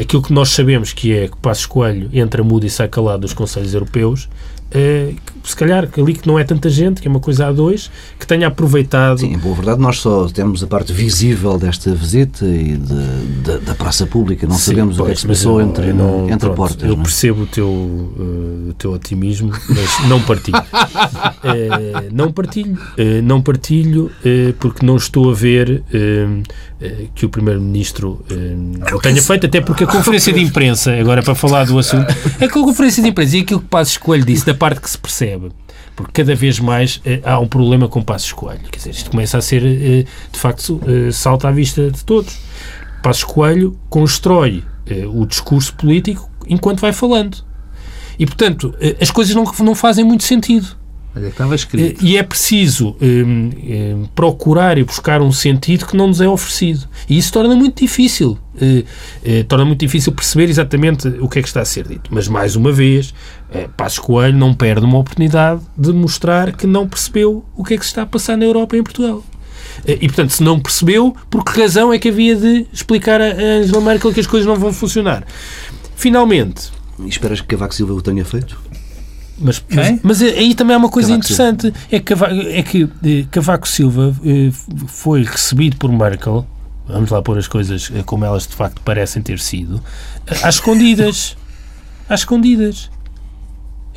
[0.00, 3.34] Aquilo que nós sabemos que é que Passos Coelho entra mudo e sai calado dos
[3.34, 4.30] Conselhos Europeus,
[4.70, 5.12] eh,
[5.44, 7.90] se calhar que ali que não é tanta gente, que é uma coisa a dois,
[8.18, 12.44] que tenha aproveitado Sim, em boa verdade, nós só temos a parte visível desta visita
[12.44, 14.46] e de- da- da praça pública.
[14.46, 16.82] Não Sim, sabemos o que é pois, que se passou entre, não- entre pronto, portas.
[16.82, 17.02] Eu não é?
[17.02, 20.62] percebo o teu, o teu otimismo, mas não partilho.
[21.42, 22.78] Eh, não partilho.
[22.98, 24.10] Eh, não partilho
[24.58, 25.82] porque não estou a ver
[27.14, 28.22] que o Primeiro-Ministro
[28.94, 32.06] o tenha feito, até porque a conferência de imprensa, agora para falar do assunto,
[32.38, 34.98] é a conferência de imprensa e aquilo que Passos Coelho disse, da parte que se
[34.98, 35.29] percebe,
[35.94, 38.60] porque cada vez mais eh, há um problema com Passos Coelho.
[38.70, 42.38] Quer dizer, isto começa a ser, eh, de facto, eh, salta à vista de todos.
[43.02, 47.44] Passos Coelho constrói eh, o discurso político enquanto vai falando.
[48.18, 50.76] E, portanto, eh, as coisas não, não fazem muito sentido.
[51.14, 52.04] Olha, que estava escrito.
[52.04, 56.86] E é preciso hum, hum, procurar e buscar um sentido que não nos é oferecido.
[57.08, 58.38] E isso torna muito difícil.
[58.60, 58.84] eh,
[59.24, 62.10] eh, torna muito difícil perceber exatamente o que é que está a ser dito.
[62.12, 63.12] Mas, mais uma vez,
[63.52, 67.76] eh, Passos Coelho não perde uma oportunidade de mostrar que não percebeu o que é
[67.78, 69.24] que se está a passar na Europa e em Portugal.
[69.86, 73.42] E, portanto, se não percebeu, por que razão é que havia de explicar a a
[73.60, 75.24] Angela Merkel que as coisas não vão funcionar?
[75.96, 76.70] Finalmente,
[77.02, 78.58] E esperas que Cavaco Silva o tenha feito?
[79.40, 82.88] Mas, mas, mas aí também há uma coisa Cavaco interessante, é que, Cava- é que
[83.04, 84.50] eh, Cavaco Silva eh,
[84.86, 86.46] foi recebido por Merkel,
[86.86, 89.82] vamos lá pôr as coisas eh, como elas de facto parecem ter sido,
[90.42, 91.36] às escondidas.
[92.08, 92.90] Às escondidas.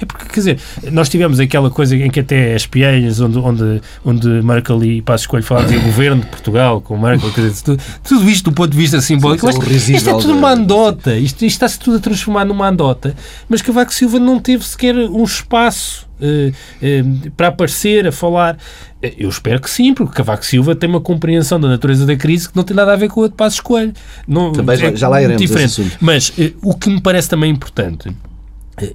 [0.04, 0.60] É porque, quer dizer,
[0.92, 5.26] nós tivemos aquela coisa em que até as pielhas onde, onde, onde Merkel e Passos
[5.28, 8.72] Coelho falavam de governo de Portugal com Merkel, quer dizer, tudo, tudo isto do ponto
[8.72, 9.50] de vista simbólico.
[9.52, 12.46] Sim, Isto, é o isto é tudo uma andota, isto, isto está-se tudo a transformar
[12.46, 13.16] numa andota,
[13.48, 17.04] mas Cavaco Silva não teve sequer um espaço eh, eh,
[17.36, 18.58] para aparecer, a falar.
[19.02, 22.50] Eh, Eu espero que sim, porque Cavaco Silva tem uma compreensão da natureza da crise
[22.50, 23.94] que não tem nada a ver com a de Passos Coelho.
[24.28, 25.92] Não, Também já- é já lá iremos diferente.
[26.00, 28.10] Mas o que me parece também importante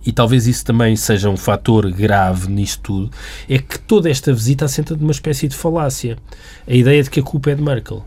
[0.04, 3.10] e talvez isso também seja um fator grave nisto tudo,
[3.48, 6.18] é que toda esta visita assenta de uma espécie de falácia.
[6.66, 8.04] A ideia de que a culpa é de Merkel.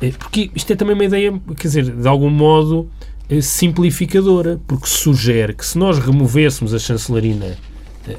[0.00, 2.88] Eh, Porque isto é também uma ideia, quer dizer, de algum modo
[3.30, 7.56] eh, simplificadora, porque sugere que se nós removêssemos a chancelarina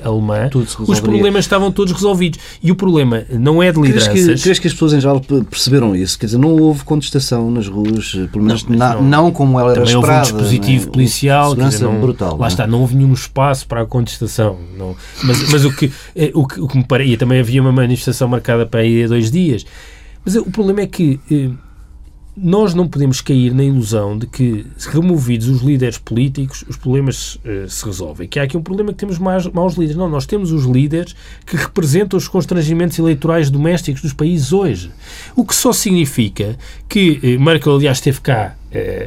[0.03, 0.49] alemã,
[0.87, 2.39] os problemas estavam todos resolvidos.
[2.61, 4.35] E o problema não é de Crees lideranças.
[4.39, 6.17] que, crees que as pessoas em geral pe- perceberam isso?
[6.17, 9.03] Quer dizer, não houve contestação nas ruas, eh, pelo menos Não, na- não.
[9.03, 10.31] não, como ela era Também houve um esperada.
[10.31, 10.91] dispositivo né?
[10.91, 12.31] policial, Segurança dizer, não, brutal.
[12.31, 12.47] lá não é?
[12.47, 14.57] está, não houve nenhum espaço para a contestação.
[14.77, 17.61] Não, mas, mas o, que, eh, o, que, o que me parece, e também havia
[17.61, 19.65] uma manifestação marcada para aí a dois dias,
[20.25, 21.49] mas o problema é que eh,
[22.35, 27.65] nós não podemos cair na ilusão de que, removidos os líderes políticos, os problemas eh,
[27.69, 28.27] se resolvem.
[28.27, 29.95] Que há aqui um problema que temos mais, maus líderes.
[29.95, 31.15] Não, nós temos os líderes
[31.45, 34.91] que representam os constrangimentos eleitorais domésticos dos países hoje.
[35.35, 36.57] O que só significa
[36.89, 38.55] que eh, Merkel, aliás, esteve cá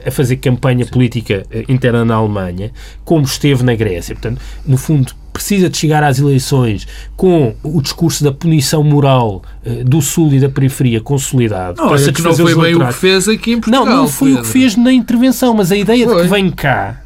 [0.07, 2.71] a fazer campanha política eh, interna na Alemanha,
[3.05, 4.15] como esteve na Grécia.
[4.15, 9.85] Portanto, no fundo, precisa de chegar às eleições com o discurso da punição moral eh,
[9.85, 11.81] do Sul e da periferia consolidado.
[11.81, 13.85] Não, para é que não foi bem o que fez aqui em Portugal.
[13.85, 14.53] Não, não foi o que Pedro.
[14.53, 16.23] fez na intervenção, mas a ideia de Foi.
[16.23, 17.03] que vem cá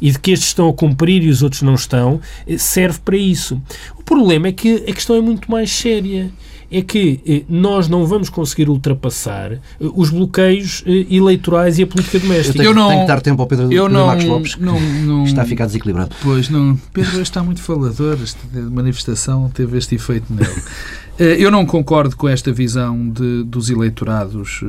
[0.00, 3.16] e de que estes estão a cumprir e os outros não estão, eh, serve para
[3.16, 3.60] isso.
[3.98, 6.30] O problema é que a questão é muito mais séria.
[6.70, 11.86] É que eh, nós não vamos conseguir ultrapassar eh, os bloqueios eh, eleitorais e a
[11.86, 12.58] política Eu doméstica.
[12.58, 15.22] tenho, Eu não- tenho que dar tempo ao Pedro Eu não, Marcos Lopes, não, não,
[15.24, 16.14] que está a ficar desequilibrado.
[16.22, 18.18] Pois não, Pedro hoje está muito falador.
[18.22, 18.38] Esta
[18.70, 20.62] manifestação teve este efeito nele.
[21.18, 24.66] Eh, Eu não concordo com esta visão de, dos eleitorados eh,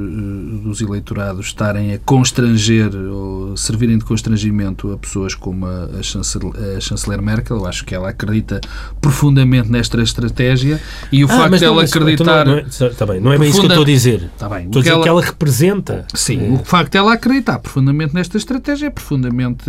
[0.64, 6.54] dos eleitorados estarem a constranger ou servirem de constrangimento a pessoas como a, a, chancel-
[6.76, 7.58] a chanceler Merkel.
[7.58, 8.62] Eu acho que ela acredita
[9.02, 10.80] profundamente nesta estratégia
[11.12, 12.46] e o Ah, facto de ela mas- acreditar.
[12.46, 14.30] Não, não, é- tá bem, não é bem isso que eu Profunda- estou a dizer.
[14.34, 16.06] Está bem, Estou a o que dizer ela- que ela representa.
[16.14, 19.66] Sim, eh, o facto de ela acreditar profundamente nesta estratégia é profundamente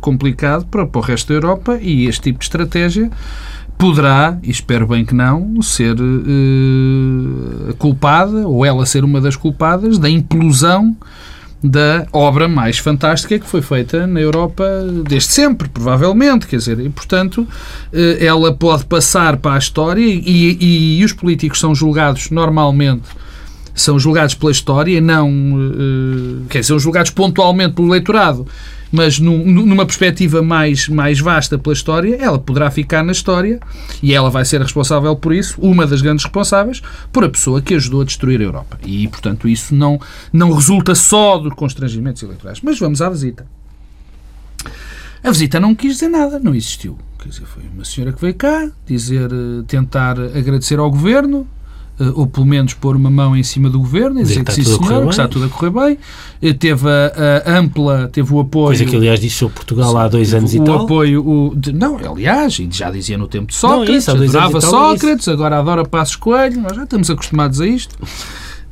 [0.00, 3.10] complicado para, para o resto da Europa e este tipo de estratégia
[3.78, 9.98] poderá, e espero bem que não, ser eh, culpada, ou ela ser uma das culpadas,
[9.98, 10.96] da implosão
[11.62, 14.64] da obra mais fantástica que foi feita na Europa
[15.08, 17.46] desde sempre, provavelmente, quer dizer, e portanto
[17.92, 20.22] eh, ela pode passar para a história e,
[20.60, 23.04] e- e os políticos são julgados normalmente
[23.74, 28.46] são julgados pela história, não eh, quer dizer, são julgados pontualmente pelo eleitorado,
[28.92, 33.58] mas num- numa perspectiva mais, mais vasta pela história, ela poderá ficar na história
[34.02, 36.80] e ela vai ser responsável por isso, uma das grandes responsáveis,
[37.12, 38.78] por a pessoa que ajudou a destruir a Europa.
[38.84, 40.00] E, portanto, isso não,
[40.32, 42.60] não resulta só dos constrangimentos eleitorais.
[42.62, 43.46] Mas vamos à visita.
[45.22, 46.96] A visita não quis dizer nada, não existiu.
[47.18, 51.46] Quer dizer, foi uma senhora que veio cá dizer, eh, tentar agradecer ao governo,
[52.14, 54.74] ou pelo menos pôr uma mão em cima do governo e dizer que, que sim,
[54.74, 55.98] a correr senhor, que está tudo a correr bem.
[56.42, 58.66] Eh, Teve a, a ampla, teve o apoio.
[58.66, 60.84] Coisa que, aliás, disse sobre Portugal há dois anos o e tal.
[60.84, 64.60] apoio, o, de- não, aliás, já dizia no tempo de Sócrates, isso, dois anos adorava
[64.60, 67.94] tal, é Sócrates, agora adora Passos Coelho, nós já estamos acostumados a isto.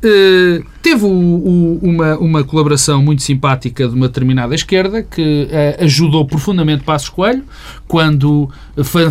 [0.03, 5.77] Eh, teve o- o- uma, uma colaboração muito simpática de uma determinada esquerda que eh,
[5.81, 7.43] ajudou profundamente Passos Coelho
[7.87, 8.47] quando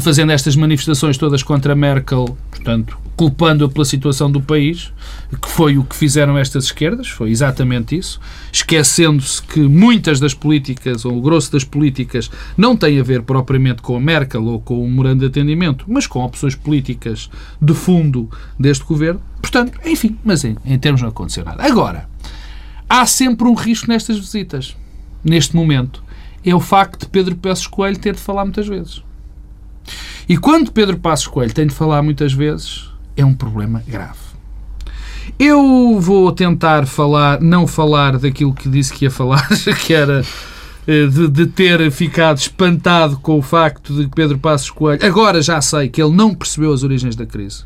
[0.00, 4.92] fazendo estas manifestações todas contra Merkel, portanto, culpando-a pela situação do país,
[5.40, 8.20] que foi o que fizeram estas esquerdas, foi exatamente isso,
[8.52, 13.82] esquecendo-se que muitas das políticas, ou o grosso das políticas, não tem a ver propriamente
[13.82, 18.28] com a Merkel ou com o memorando de atendimento, mas com opções políticas de fundo
[18.58, 19.20] deste governo.
[19.40, 21.62] Portanto, enfim, mas em, em termos não aconteceu nada.
[21.62, 22.08] Agora,
[22.88, 24.76] há sempre um risco nestas visitas,
[25.22, 26.02] neste momento.
[26.44, 29.02] É o facto de Pedro Passos Coelho ter de falar muitas vezes.
[30.28, 34.18] E quando Pedro Passos Coelho tem de falar muitas vezes, é um problema grave.
[35.38, 39.48] Eu vou tentar falar, não falar daquilo que disse que ia falar,
[39.84, 40.24] que era
[40.86, 45.04] eh, de, de ter ficado espantado com o facto de Pedro Passos Coelho.
[45.04, 47.64] Agora já sei que ele não percebeu as origens da crise.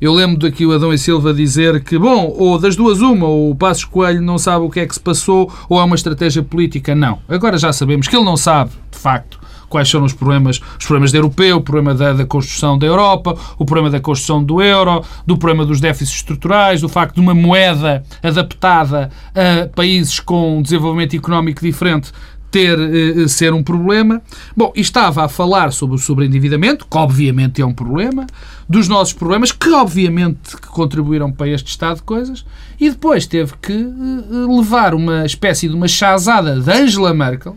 [0.00, 3.52] Eu lembro daqui o Adão e Silva dizer que, bom, ou das duas uma, ou
[3.52, 6.42] o Passos Coelho não sabe o que é que se passou, ou é uma estratégia
[6.42, 6.92] política.
[6.92, 7.20] Não.
[7.28, 9.38] Agora já sabemos que ele não sabe, de facto,
[9.72, 13.34] quais são os problemas, os problemas da europeu, o problema da, da construção da Europa,
[13.58, 17.34] o problema da construção do euro, do problema dos déficits estruturais, do facto de uma
[17.34, 22.12] moeda adaptada a países com um desenvolvimento económico diferente
[22.50, 24.20] ter eh, ser um problema.
[24.54, 28.26] Bom, e estava a falar sobre o sobreendividamento, que obviamente é um problema,
[28.68, 32.44] dos nossos problemas, que obviamente contribuíram para este estado de coisas,
[32.78, 37.56] e depois teve que eh, levar uma espécie de uma chazada de Angela Merkel,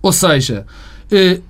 [0.00, 0.64] ou seja,
[1.10, 1.40] eh,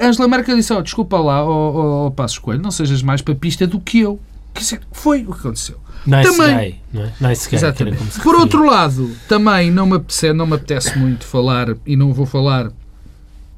[0.00, 3.80] Angela Merkel disse, oh, desculpa lá, ó oh, Passos Coelho, não sejas mais papista do
[3.80, 4.20] que eu.
[4.52, 5.78] Quer dizer, foi o que aconteceu.
[6.06, 7.12] Nice Também- guy, não é?
[7.28, 7.56] Nice guy.
[7.56, 8.20] Exatamente.
[8.20, 12.26] Por outro lado, também não me, apetece, não me apetece muito falar, e não vou
[12.26, 12.70] falar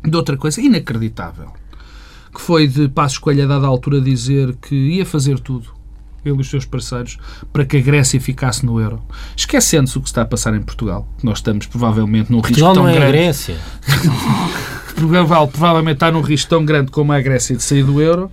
[0.02, 1.52] de outra coisa inacreditável,
[2.32, 5.68] que foi de Passos Coelho a dada altura dizer que ia fazer tudo,
[6.24, 7.18] ele e os seus parceiros,
[7.52, 9.02] para que a Grécia ficasse no euro.
[9.36, 12.84] Esquecendo-se o que está a passar em Portugal, nós estamos provavelmente num Portugal risco tão
[12.84, 13.12] não é a grande.
[13.12, 13.56] Grécia.
[14.96, 18.32] Portugal provavelmente está num risco tão grande como a Grécia de sair do euro.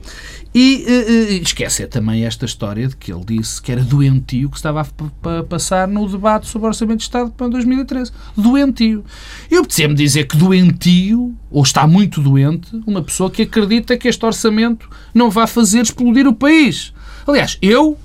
[0.55, 4.55] E eh, eh, esquece também esta história de que ele disse que era doentio que
[4.55, 8.11] estava a, passar no debate sobre o Orçamento de Estado para 2013.
[8.37, 9.03] Doentio.
[9.49, 14.23] Eu apetecia-me dizer que doentio, ou está muito doente, uma pessoa que acredita que este
[14.25, 16.93] orçamento não vai fazer explodir o país.
[17.27, 17.97] Aliás, eu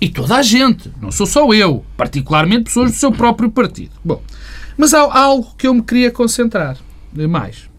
[0.00, 3.92] e toda a gente, não sou só eu, particularmente pessoas do seu próprio partido.
[4.02, 4.22] Bom,
[4.76, 6.78] mas há há algo que eu me queria concentrar
[7.16, 7.69] eh, mais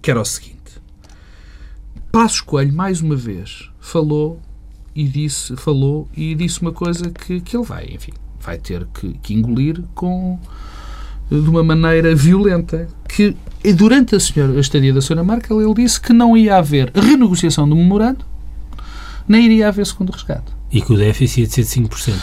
[0.00, 0.58] que era o seguinte.
[2.10, 4.40] Passos Coelho, mais uma vez, falou
[4.94, 9.12] e disse, falou e disse uma coisa que, que ele vai, enfim, vai ter que,
[9.22, 10.38] que engolir com
[11.30, 15.74] de uma maneira violenta que e durante a, senhora, a estadia da senhora Merkel ele
[15.74, 18.24] disse que não ia haver renegociação do memorando
[19.28, 20.56] nem iria haver segundo resgate.
[20.72, 22.14] E que o déficit ia de ser de 5%.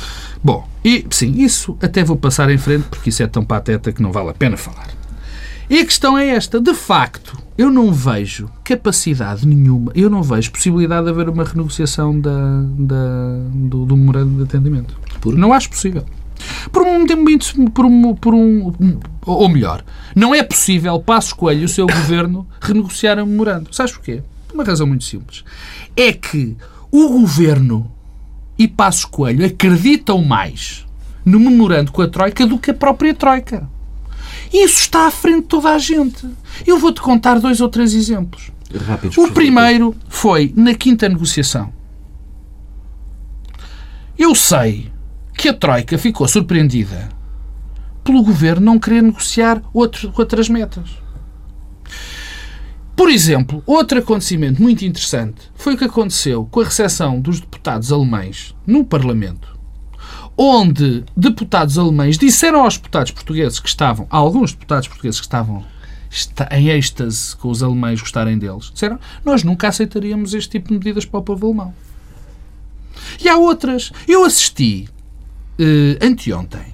[0.44, 4.02] Bom, e sim, isso até vou passar em frente porque isso é tão pateta que
[4.02, 4.90] não vale a pena falar.
[5.70, 10.52] E a questão é esta: de facto, eu não vejo capacidade nenhuma, eu não vejo
[10.52, 14.96] possibilidade de haver uma renegociação da, da, do, do memorando de atendimento.
[15.22, 15.36] Por?
[15.38, 16.04] Não acho possível.
[16.72, 17.06] Por um.
[17.74, 18.74] Por um, por um,
[19.26, 19.84] ou melhor,
[20.16, 23.74] não é possível, Passos Coelho e o seu governo renegociar o memorando.
[23.74, 24.22] Sabes porquê?
[24.48, 25.44] Por uma razão muito simples.
[25.96, 26.56] É que
[26.92, 27.90] o governo
[28.58, 30.86] e Passos Coelho acreditam mais
[31.24, 33.68] no memorando com a Troika do que a própria Troika.
[34.54, 36.28] Isso está à frente de toda a gente.
[36.66, 38.52] Eu vou-te contar dois ou três exemplos.
[38.86, 41.72] Rápidos, O primeiro foi na quinta negociação.
[44.18, 44.92] Eu sei
[45.38, 47.10] que a Troika ficou surpreendida
[48.04, 50.90] pelo governo não querer negociar outro- outras metas.
[52.96, 57.92] Por exemplo, outro acontecimento muito interessante foi o que aconteceu com a recepção dos deputados
[57.92, 59.55] alemães no Parlamento,
[60.38, 65.64] onde deputados alemães disseram aos deputados portugueses que estavam, alguns deputados portugueses que estavam
[66.12, 70.74] esta- em êxtase com os alemães gostarem deles, disseram nós nunca aceitaríamos este tipo de
[70.76, 71.74] medidas para o povo alemão.
[73.22, 73.92] E há outras.
[74.08, 74.88] Eu assisti
[75.60, 76.66] eh, anteontem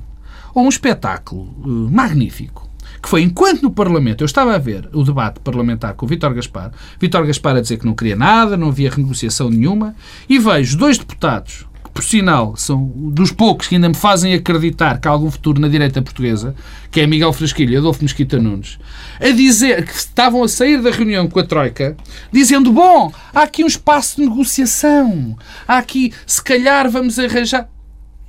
[0.55, 2.69] a um espetáculo eh, magnífico
[3.01, 6.33] que foi enquanto no Parlamento eu estava a ver o debate parlamentar com o Vítor
[6.35, 9.95] Gaspar, Vítor Gaspar a dizer que não queria nada, não havia renegociação nenhuma,
[10.29, 15.07] e vejo dois deputados, por sinal são dos poucos que ainda me fazem acreditar que
[15.07, 16.55] há algum futuro na direita portuguesa,
[16.89, 18.79] que é Miguel Frasquilho e Adolfo Mesquita Nunes,
[19.19, 21.95] a dizer que estavam a sair da reunião com a Troika,
[22.31, 27.69] dizendo, bom, há aqui um espaço de negociação, há aqui, se calhar vamos arranjar...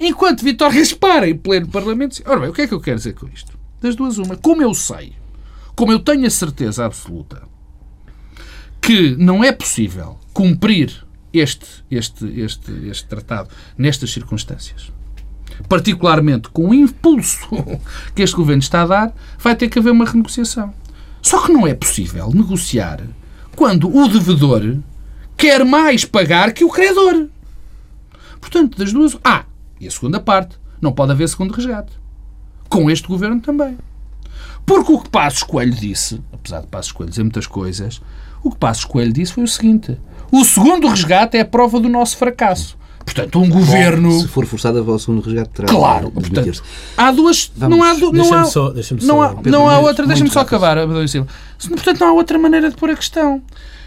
[0.01, 2.97] Enquanto Vítor Gaspar, em pleno Parlamento, disse, ora bem, o que é que eu quero
[2.97, 3.57] dizer com isto?
[3.81, 4.37] Das duas, uma.
[4.37, 5.13] Como eu sei,
[5.77, 7.43] como eu tenho a certeza absoluta
[8.81, 14.93] que não é possível cumprir este, este, este, este tratado nestas circunstâncias,
[15.69, 17.49] particularmente com o impulso
[18.15, 20.73] que este governo está a dar, vai ter que haver uma renegociação.
[21.21, 23.01] Só que não é possível negociar
[23.55, 24.79] quando o devedor
[25.37, 27.29] quer mais pagar que o credor.
[28.41, 29.17] Portanto, das duas.
[29.23, 29.45] Ah,
[29.81, 31.93] e a segunda parte, não pode haver segundo resgate.
[32.69, 33.79] Com este governo também.
[34.67, 38.01] Porque o que Passos Coelho disse, apesar de Passos Coelho dizer muitas coisas,
[38.43, 39.99] o que Passos Coelho disse foi o seguinte:
[40.33, 42.77] o segundo resgate é a prova do nosso fracasso.
[43.05, 44.13] Portanto, um governo.
[44.21, 46.63] Se for forçada ao segundo resgate, terá Claro, portanto,
[46.97, 47.51] há duas.
[47.57, 47.77] Vamos.
[47.77, 50.07] Não há, du- não há, só- não há, não há outra.
[50.07, 51.29] Deixa-me só acabar, Adão Silva.
[51.69, 53.43] Portanto, não há outra maneira de pôr a questão.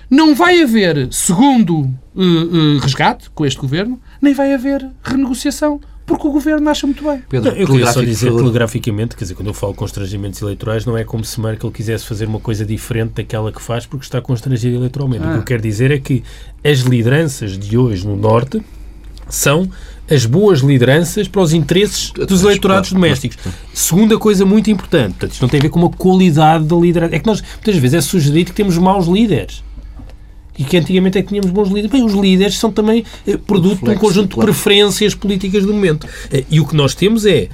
[0.09, 6.27] Não vai haver segundo eh, eh, resgate com este governo, nem vai haver renegociação, porque
[6.27, 7.23] o governo acha muito bem.
[7.27, 11.03] Pedro, Eu queria só dizer telegraficamente, quer dizer, quando eu falo constrangimentos eleitorais, não é
[11.03, 15.23] como se Merkel quisesse fazer uma coisa diferente daquela que faz porque está constrangida eleitoralmente.
[15.23, 15.37] O que Ah.
[15.37, 16.23] eu quero dizer é que
[16.63, 18.61] as lideranças de hoje no Norte
[19.27, 19.67] são
[20.09, 23.37] as boas lideranças para os interesses dos eleitorados domésticos.
[23.73, 27.15] Segunda coisa muito importante, portanto, isto não tem a ver com uma qualidade da liderança.
[27.15, 29.63] É que nós, muitas vezes, é sugerido que temos maus líderes.
[30.57, 31.91] E que antigamente é que tínhamos bons líderes.
[31.91, 36.07] Bem, os líderes são também eh, produto de um conjunto de preferências políticas do momento.
[36.31, 37.49] Eh, E o que nós temos é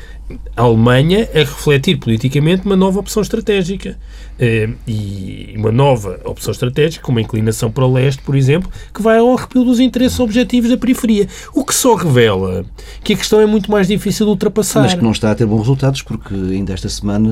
[0.56, 3.98] a Alemanha a refletir politicamente uma nova opção estratégica.
[4.40, 9.02] Eh, E uma nova opção estratégica, com uma inclinação para o leste, por exemplo, que
[9.02, 11.28] vai ao arrepio dos interesses objetivos da periferia.
[11.54, 12.66] O que só revela
[13.04, 14.82] que a questão é muito mais difícil de ultrapassar.
[14.82, 17.30] Mas que não está a ter bons resultados, porque ainda esta semana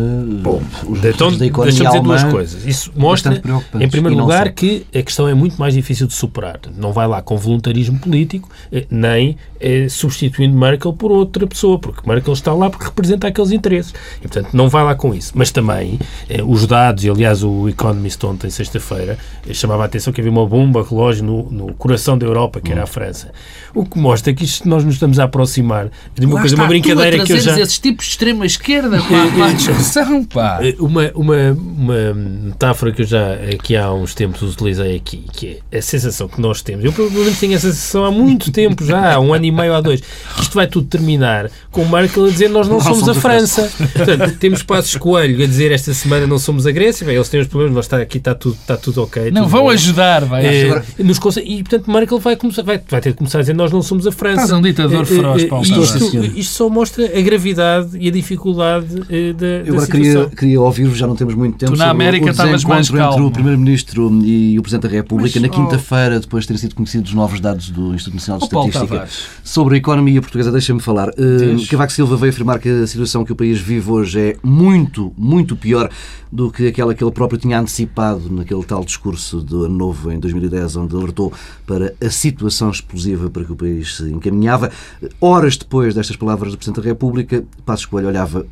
[0.87, 2.65] os Então, da economia deixa-me dizer duas coisas.
[2.65, 3.41] Isso mostra,
[3.79, 4.53] em primeiro lugar, só.
[4.53, 6.59] que a questão é muito mais difícil de superar.
[6.77, 12.07] Não vai lá com voluntarismo político, eh, nem eh, substituindo Merkel por outra pessoa, porque
[12.07, 13.93] Merkel está lá porque representa aqueles interesses.
[14.17, 15.31] E, portanto, não vai lá com isso.
[15.35, 15.99] Mas também,
[16.29, 20.31] eh, os dados, e aliás o Economist ontem, sexta-feira, eh, chamava a atenção que havia
[20.31, 22.61] uma bomba relógio no, no coração da Europa, Hum.
[22.63, 23.31] que era a França.
[23.75, 26.67] O que mostra que isto nós nos estamos a aproximar de uma Lá coisa, uma
[26.67, 27.59] brincadeira que eu já...
[27.59, 30.59] esses tipos de extrema-esquerda para, a discussão, pá.
[30.61, 35.59] Eh, Uma, uma, uma metáfora que eu já aqui há uns tempos utilizei aqui, que
[35.71, 36.83] é a sensação que nós temos.
[36.85, 39.81] Eu provavelmente tenho essa sensação há muito tempo já, há um ano e meio, há
[39.81, 40.01] dois.
[40.39, 43.71] Isto vai tudo terminar com Merkel a dizer nós não, somos, somos a a França.
[43.93, 47.05] Portanto, temos Passos Coelho a dizer esta semana não somos a Grécia.
[47.05, 49.31] Bem, eles têm os problemas, mas está, aqui está tudo, está tudo ok.
[49.31, 49.73] Não, tudo vão bem.
[49.73, 50.45] ajudar, vai.
[50.45, 53.71] É, nos e, portanto, Merkel vai, começar, vai, vai ter que começar a dizer nós
[53.71, 54.43] não somos a França.
[54.43, 55.95] Estás um ditador Eh, feroz, eh, Paulo e Tavares.
[55.95, 60.61] isto, isto só mostra a gravidade e a dificuldade da, Eu da agora queria, queria
[60.61, 63.27] ouvir-vos, já não temos muito tempo, Tu na América o estavas mais desencontro entre calmo.
[63.27, 66.75] o Primeiro-Ministro e o Presidente da República Mas, na oh- quinta-feira, depois de terem sido
[66.75, 69.07] conhecidos os novos dados do Instituto Nacional de Oh, Paulo Estatística.
[69.43, 71.09] Sobre a economia portuguesa, deixa-me falar.
[71.09, 71.67] Uh.
[71.69, 75.55] Cavaco Silva veio afirmar que a situação que o país vive hoje é muito, muito
[75.55, 75.89] pior
[76.31, 80.19] do que aquela que ele próprio tinha antecipado naquele tal discurso do Ano Novo em
[80.19, 81.33] 2010, onde alertou
[81.65, 84.71] para a situação explosiva para que o país se encaminhava.
[85.19, 88.45] Horas depois destas palavras do Presidente da República, Passos Coelho olhava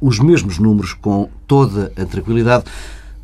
[0.00, 2.64] os mesmos números com toda a tranquilidade,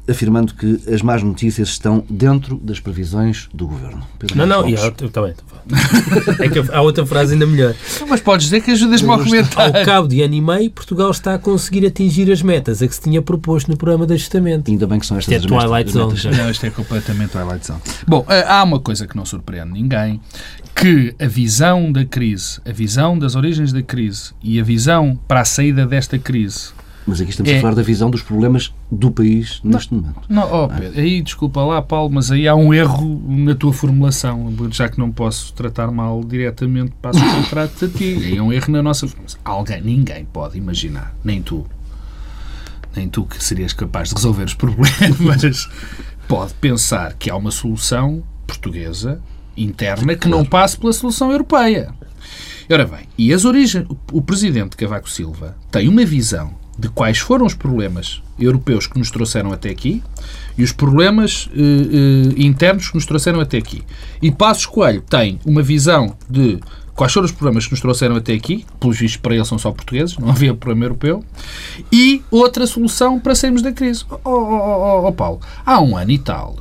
[0.09, 4.03] afirmando que as más notícias estão dentro das previsões do Governo.
[4.19, 5.35] Pedro Não, não, e há, tá bem.
[6.41, 7.75] É que há outra frase ainda melhor.
[8.09, 9.77] Mas podes dizer que ajudas-me a comentar.
[9.77, 12.95] Ao cabo de ano e meio, Portugal está a conseguir atingir as metas a que
[12.95, 14.71] se tinha proposto no programa de ajustamento.
[14.71, 16.07] Ainda bem que são estas Isto é as metas- Twilight as Zone.
[16.07, 16.21] metas.
[16.23, 16.43] já.
[16.43, 17.81] Não, isto é completamente Twilight Zone.
[18.07, 20.21] Bom, eh, há uma coisa que não surpreende ninguém,
[20.75, 25.41] que a visão da crise, a visão das origens da crise e a visão para
[25.41, 26.71] a saída desta crise...
[27.07, 27.59] Mas aqui estamos É.
[27.59, 30.21] a falar da visão dos problemas do país neste momento.
[30.29, 34.55] Não, oh Pedro, aí desculpa lá, Paulo, mas aí há um erro na tua formulação,
[34.71, 38.15] já que não posso tratar mal diretamente, passo o contrato a ti.
[38.25, 39.41] Aí é um erro na nossa formulação.
[39.45, 41.67] Alguém, ninguém pode imaginar, nem tu,
[42.95, 45.69] nem tu que serias capaz de resolver os problemas,
[46.29, 49.21] pode pensar que há uma solução portuguesa,
[49.57, 51.93] interna, que não passe pela solução europeia.
[52.71, 53.87] Ora bem, e as origens.
[54.13, 59.11] O presidente Cavaco Silva tem uma visão de quais foram os problemas europeus que nos
[59.11, 60.03] trouxeram até aqui
[60.57, 63.83] e os problemas eh, eh, internos que nos trouxeram até aqui.
[64.21, 66.59] E Passos Coelho tem uma visão de
[66.95, 69.71] quais foram os problemas que nos trouxeram até aqui, pelos vistos para ele são só
[69.71, 71.25] portugueses, não havia problema europeu,
[71.91, 74.05] e outra solução para sairmos da crise.
[74.11, 76.57] Oh, oh, oh, oh, oh, Paulo, há um ano e tal,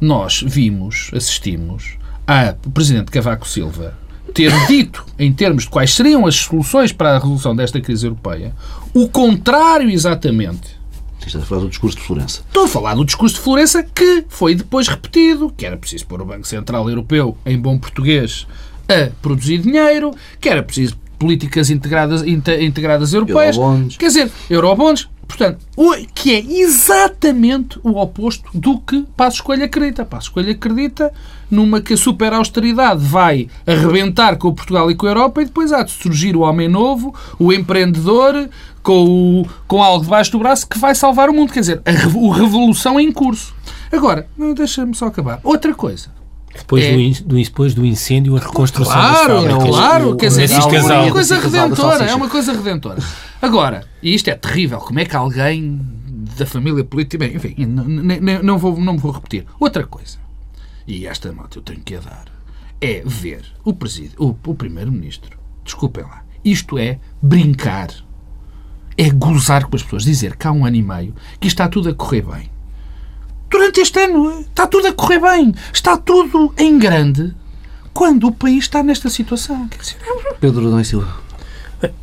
[0.00, 3.98] nós vimos, assistimos a Presidente Cavaco Silva
[4.32, 8.54] ter dito, em termos de quais seriam as soluções para a resolução desta crise europeia,
[8.94, 10.78] o contrário exatamente.
[11.18, 12.42] Estás a falar do discurso de Florença.
[12.46, 16.22] Estou a falar do discurso de Florença que foi depois repetido, que era preciso pôr
[16.22, 18.46] o Banco Central Europeu, em bom português,
[18.88, 23.56] a produzir dinheiro, que era preciso políticas integradas, inte- integradas europeias.
[23.56, 23.96] Eurobonds.
[23.98, 25.08] Quer dizer, eurobonds.
[25.30, 30.04] Portanto, o- que é exatamente o oposto do que Passos Coelho acredita.
[30.04, 31.12] Passos Coelho acredita
[31.50, 35.72] numa que a super austeridade vai arrebentar com Portugal e com a Europa e depois
[35.72, 38.48] há de surgir o homem novo, o empreendedor,
[38.82, 41.52] com, o- com algo debaixo do braço que vai salvar o mundo.
[41.52, 43.54] Quer dizer, a revo- o revolução em curso.
[43.92, 44.26] Agora,
[44.56, 45.38] deixa-me só acabar.
[45.44, 46.08] Outra coisa.
[46.56, 46.92] Depois, É.
[46.92, 49.76] do, in- do, depois do incêndio, a reconstrução Claro, das fábricas.
[49.76, 50.16] claro.
[50.16, 52.04] Quer dizer, isto é uma coisa redentora.
[52.04, 53.02] É uma coisa redentora.
[53.40, 55.80] Agora, e isto é terrível, como é que alguém
[56.36, 57.18] da família política.
[57.24, 59.46] Bem, enfim, n- n- n- não, vou, não me vou repetir.
[59.58, 60.18] Outra coisa,
[60.86, 62.24] e esta nota eu tenho que a dar,
[62.80, 67.88] é ver o, o, o Primeiro-Ministro, desculpem lá, isto é brincar.
[68.98, 71.68] É gozar com as pessoas, dizer que há um ano e meio que isto está
[71.68, 72.49] tudo a correr bem.
[73.50, 77.34] Durante este ano está tudo a correr bem, está tudo em grande,
[77.92, 79.68] quando o país está nesta situação.
[80.40, 81.29] Pedro Adão Silva.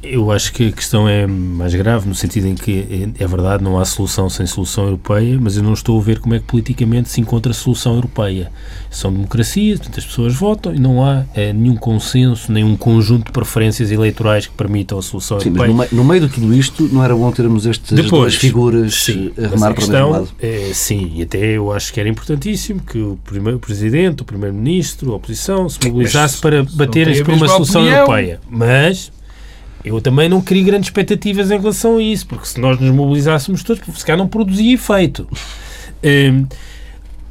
[0.01, 3.63] Eu acho que a questão é mais grave, no sentido em que é é verdade,
[3.63, 6.45] não há solução sem solução europeia, mas eu não estou a ver como é que
[6.45, 8.51] politicamente se encontra solução europeia.
[8.89, 13.31] São democracias, portanto, as pessoas votam e não há eh, nenhum consenso, nenhum conjunto de
[13.31, 15.73] preferências eleitorais que permitam a solução Sim, mas europeia.
[15.73, 18.93] no meio, no meio de tudo isto, não era bom termos estas duas Depois, figuras
[18.95, 20.29] sim, a mas remar a para o mesmo lado?
[20.41, 24.25] é, sim, e até eu acho que era importantíssimo que o primeiro o Presidente, o
[24.25, 27.99] Primeiro-Ministro, a oposição se mobilizasse para a por uma solução opinião.
[28.01, 28.39] europeia.
[28.49, 29.11] Mas
[29.87, 33.63] eu também não crio grandes expectativas em relação a isso, porque se nós nos mobilizássemos
[33.63, 35.27] todos, se calhar não produzia efeito.
[36.03, 36.45] Hum,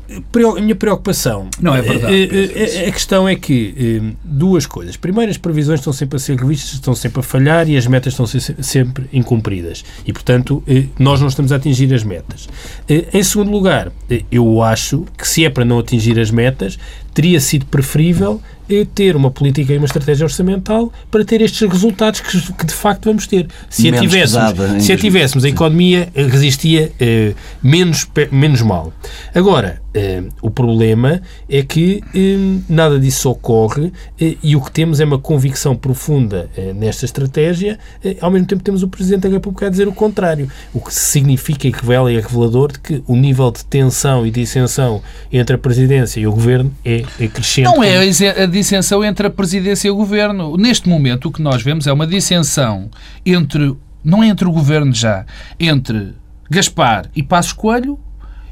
[0.09, 1.49] a minha preocupação.
[1.61, 2.79] Não é verdade, eh, Pedro, eh, isso.
[2.79, 4.97] A, questão é que hum, duas coisas.
[4.97, 8.13] Primeiro, as previsões estão sempre a ser revistas, estão sempre a falhar e as metas
[8.13, 9.85] estão a sempre incumpridas.
[10.07, 12.49] E, portanto, eh, nós não estamos a atingir as metas.
[12.89, 16.79] Eh, Em segundo lugar, eh, eu acho que se é para não atingir as metas,
[17.13, 18.56] teria sido preferível eh,
[18.95, 23.05] ter uma política e uma estratégia orçamental para ter estes resultados que, que de facto
[23.05, 23.47] vamos ter.
[23.71, 28.63] Se a Menos tivéssemos, pesada se a tivéssemos a economia eh, resistia eh, menos, menos
[28.63, 28.93] mal.
[29.35, 35.01] Agora, eh, o problema é que eh, nada disso ocorre eh, e o que temos
[35.01, 39.29] é uma convicção profunda eh, nesta estratégia, eh, ao mesmo tempo temos o Presidente da
[39.29, 43.03] República a dizer o contrário, o que significa e revela e é revelador de que
[43.07, 45.03] o nível de tensão e dissensão
[45.33, 47.65] entre a Presidência e o Governo é é crescente.
[47.65, 50.57] Não é a dissensão entre a presidência e o governo.
[50.57, 52.91] Neste momento, o que nós vemos é uma dissensão
[53.25, 55.27] entre, não é entre o governo já,
[55.61, 56.15] entre
[56.51, 57.99] Gaspar e Passos Coelho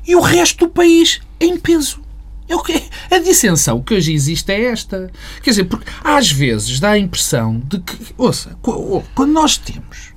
[0.06, 2.02] e o resto do país em peso.
[2.46, 5.10] É o que A dissensão que hoje existe é esta.
[5.42, 8.58] Quer dizer, porque às vezes dá a impressão de que, ouça,
[9.14, 10.12] quando nós temos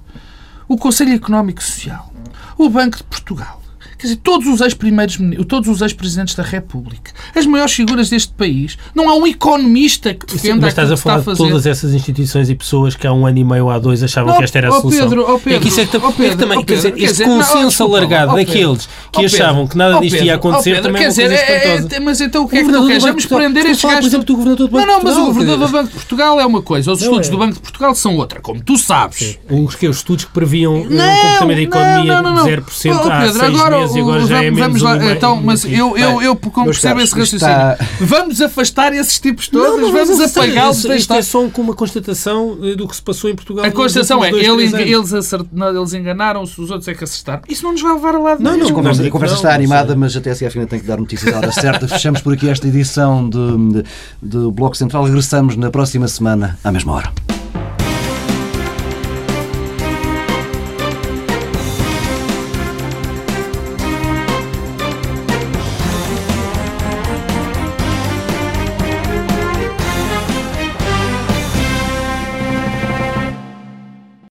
[0.68, 2.14] o Conselho Económico e Social,
[2.58, 3.62] o Banco de Portugal,
[3.98, 5.18] Quer dizer, todos os ex-primeiros,
[5.48, 10.26] todos os ex-presidentes da República, as maiores figuras deste país, não há um economista que
[10.26, 13.14] defenda Mas estás a falar está a de todas essas instituições e pessoas que há
[13.14, 15.10] um ano e meio, há dois, achavam oh, que esta era a solução.
[15.10, 16.92] Pedro, oh, Pedro, é que isso é, que, oh, Pedro, é também, oh, quer dizer,
[16.92, 20.36] Pedro, este quer consenso alargado Pedro, daqueles que Pedro, achavam que nada disto Pedro, ia
[20.36, 21.96] acontecer Pedro, também quer é coisa dizer, é- espantosa.
[21.96, 23.04] é- Mas então o que é O que tu queres?
[23.04, 24.14] Vamos prender estes falar, por gajos.
[24.14, 26.40] exemplo, do governador do Banco Não, não, mas o governador do quer Banco de Portugal
[26.40, 27.32] é uma coisa, os estudos é.
[27.32, 29.40] do Banco de Portugal são outra, como tu sabes.
[29.50, 33.40] Os, que, os estudos que previam Não, comportamento da economia de 0% Oh, há Pedro,
[33.40, 36.36] 6 e agora já é vamos, menos vamos lá, um então, mas eu, eu, eu
[36.36, 40.94] como percebo caros, esse raciocínio, está- vamos afastar esses tipos todos, Não, vamos, apagá-los Isto-.
[40.94, 43.66] Isto é só com uma constatação eh, do que se passou em Portugal.
[43.66, 45.46] A constatação é, dois, eles, acert...
[45.52, 47.42] não, eles enganaram-se, os outros é que acertaram.
[47.48, 48.70] Isso não nos vai levar a lado Não, nenhum.
[48.70, 50.98] A conversa, a conversa não, está não animada, mas a TSF ainda tem que dar
[50.98, 51.88] notícias à hora certa.
[51.88, 55.04] Fechamos por aqui esta edição do Bloco Central.
[55.06, 57.37] Regressamos na próxima semana, à mesma hora.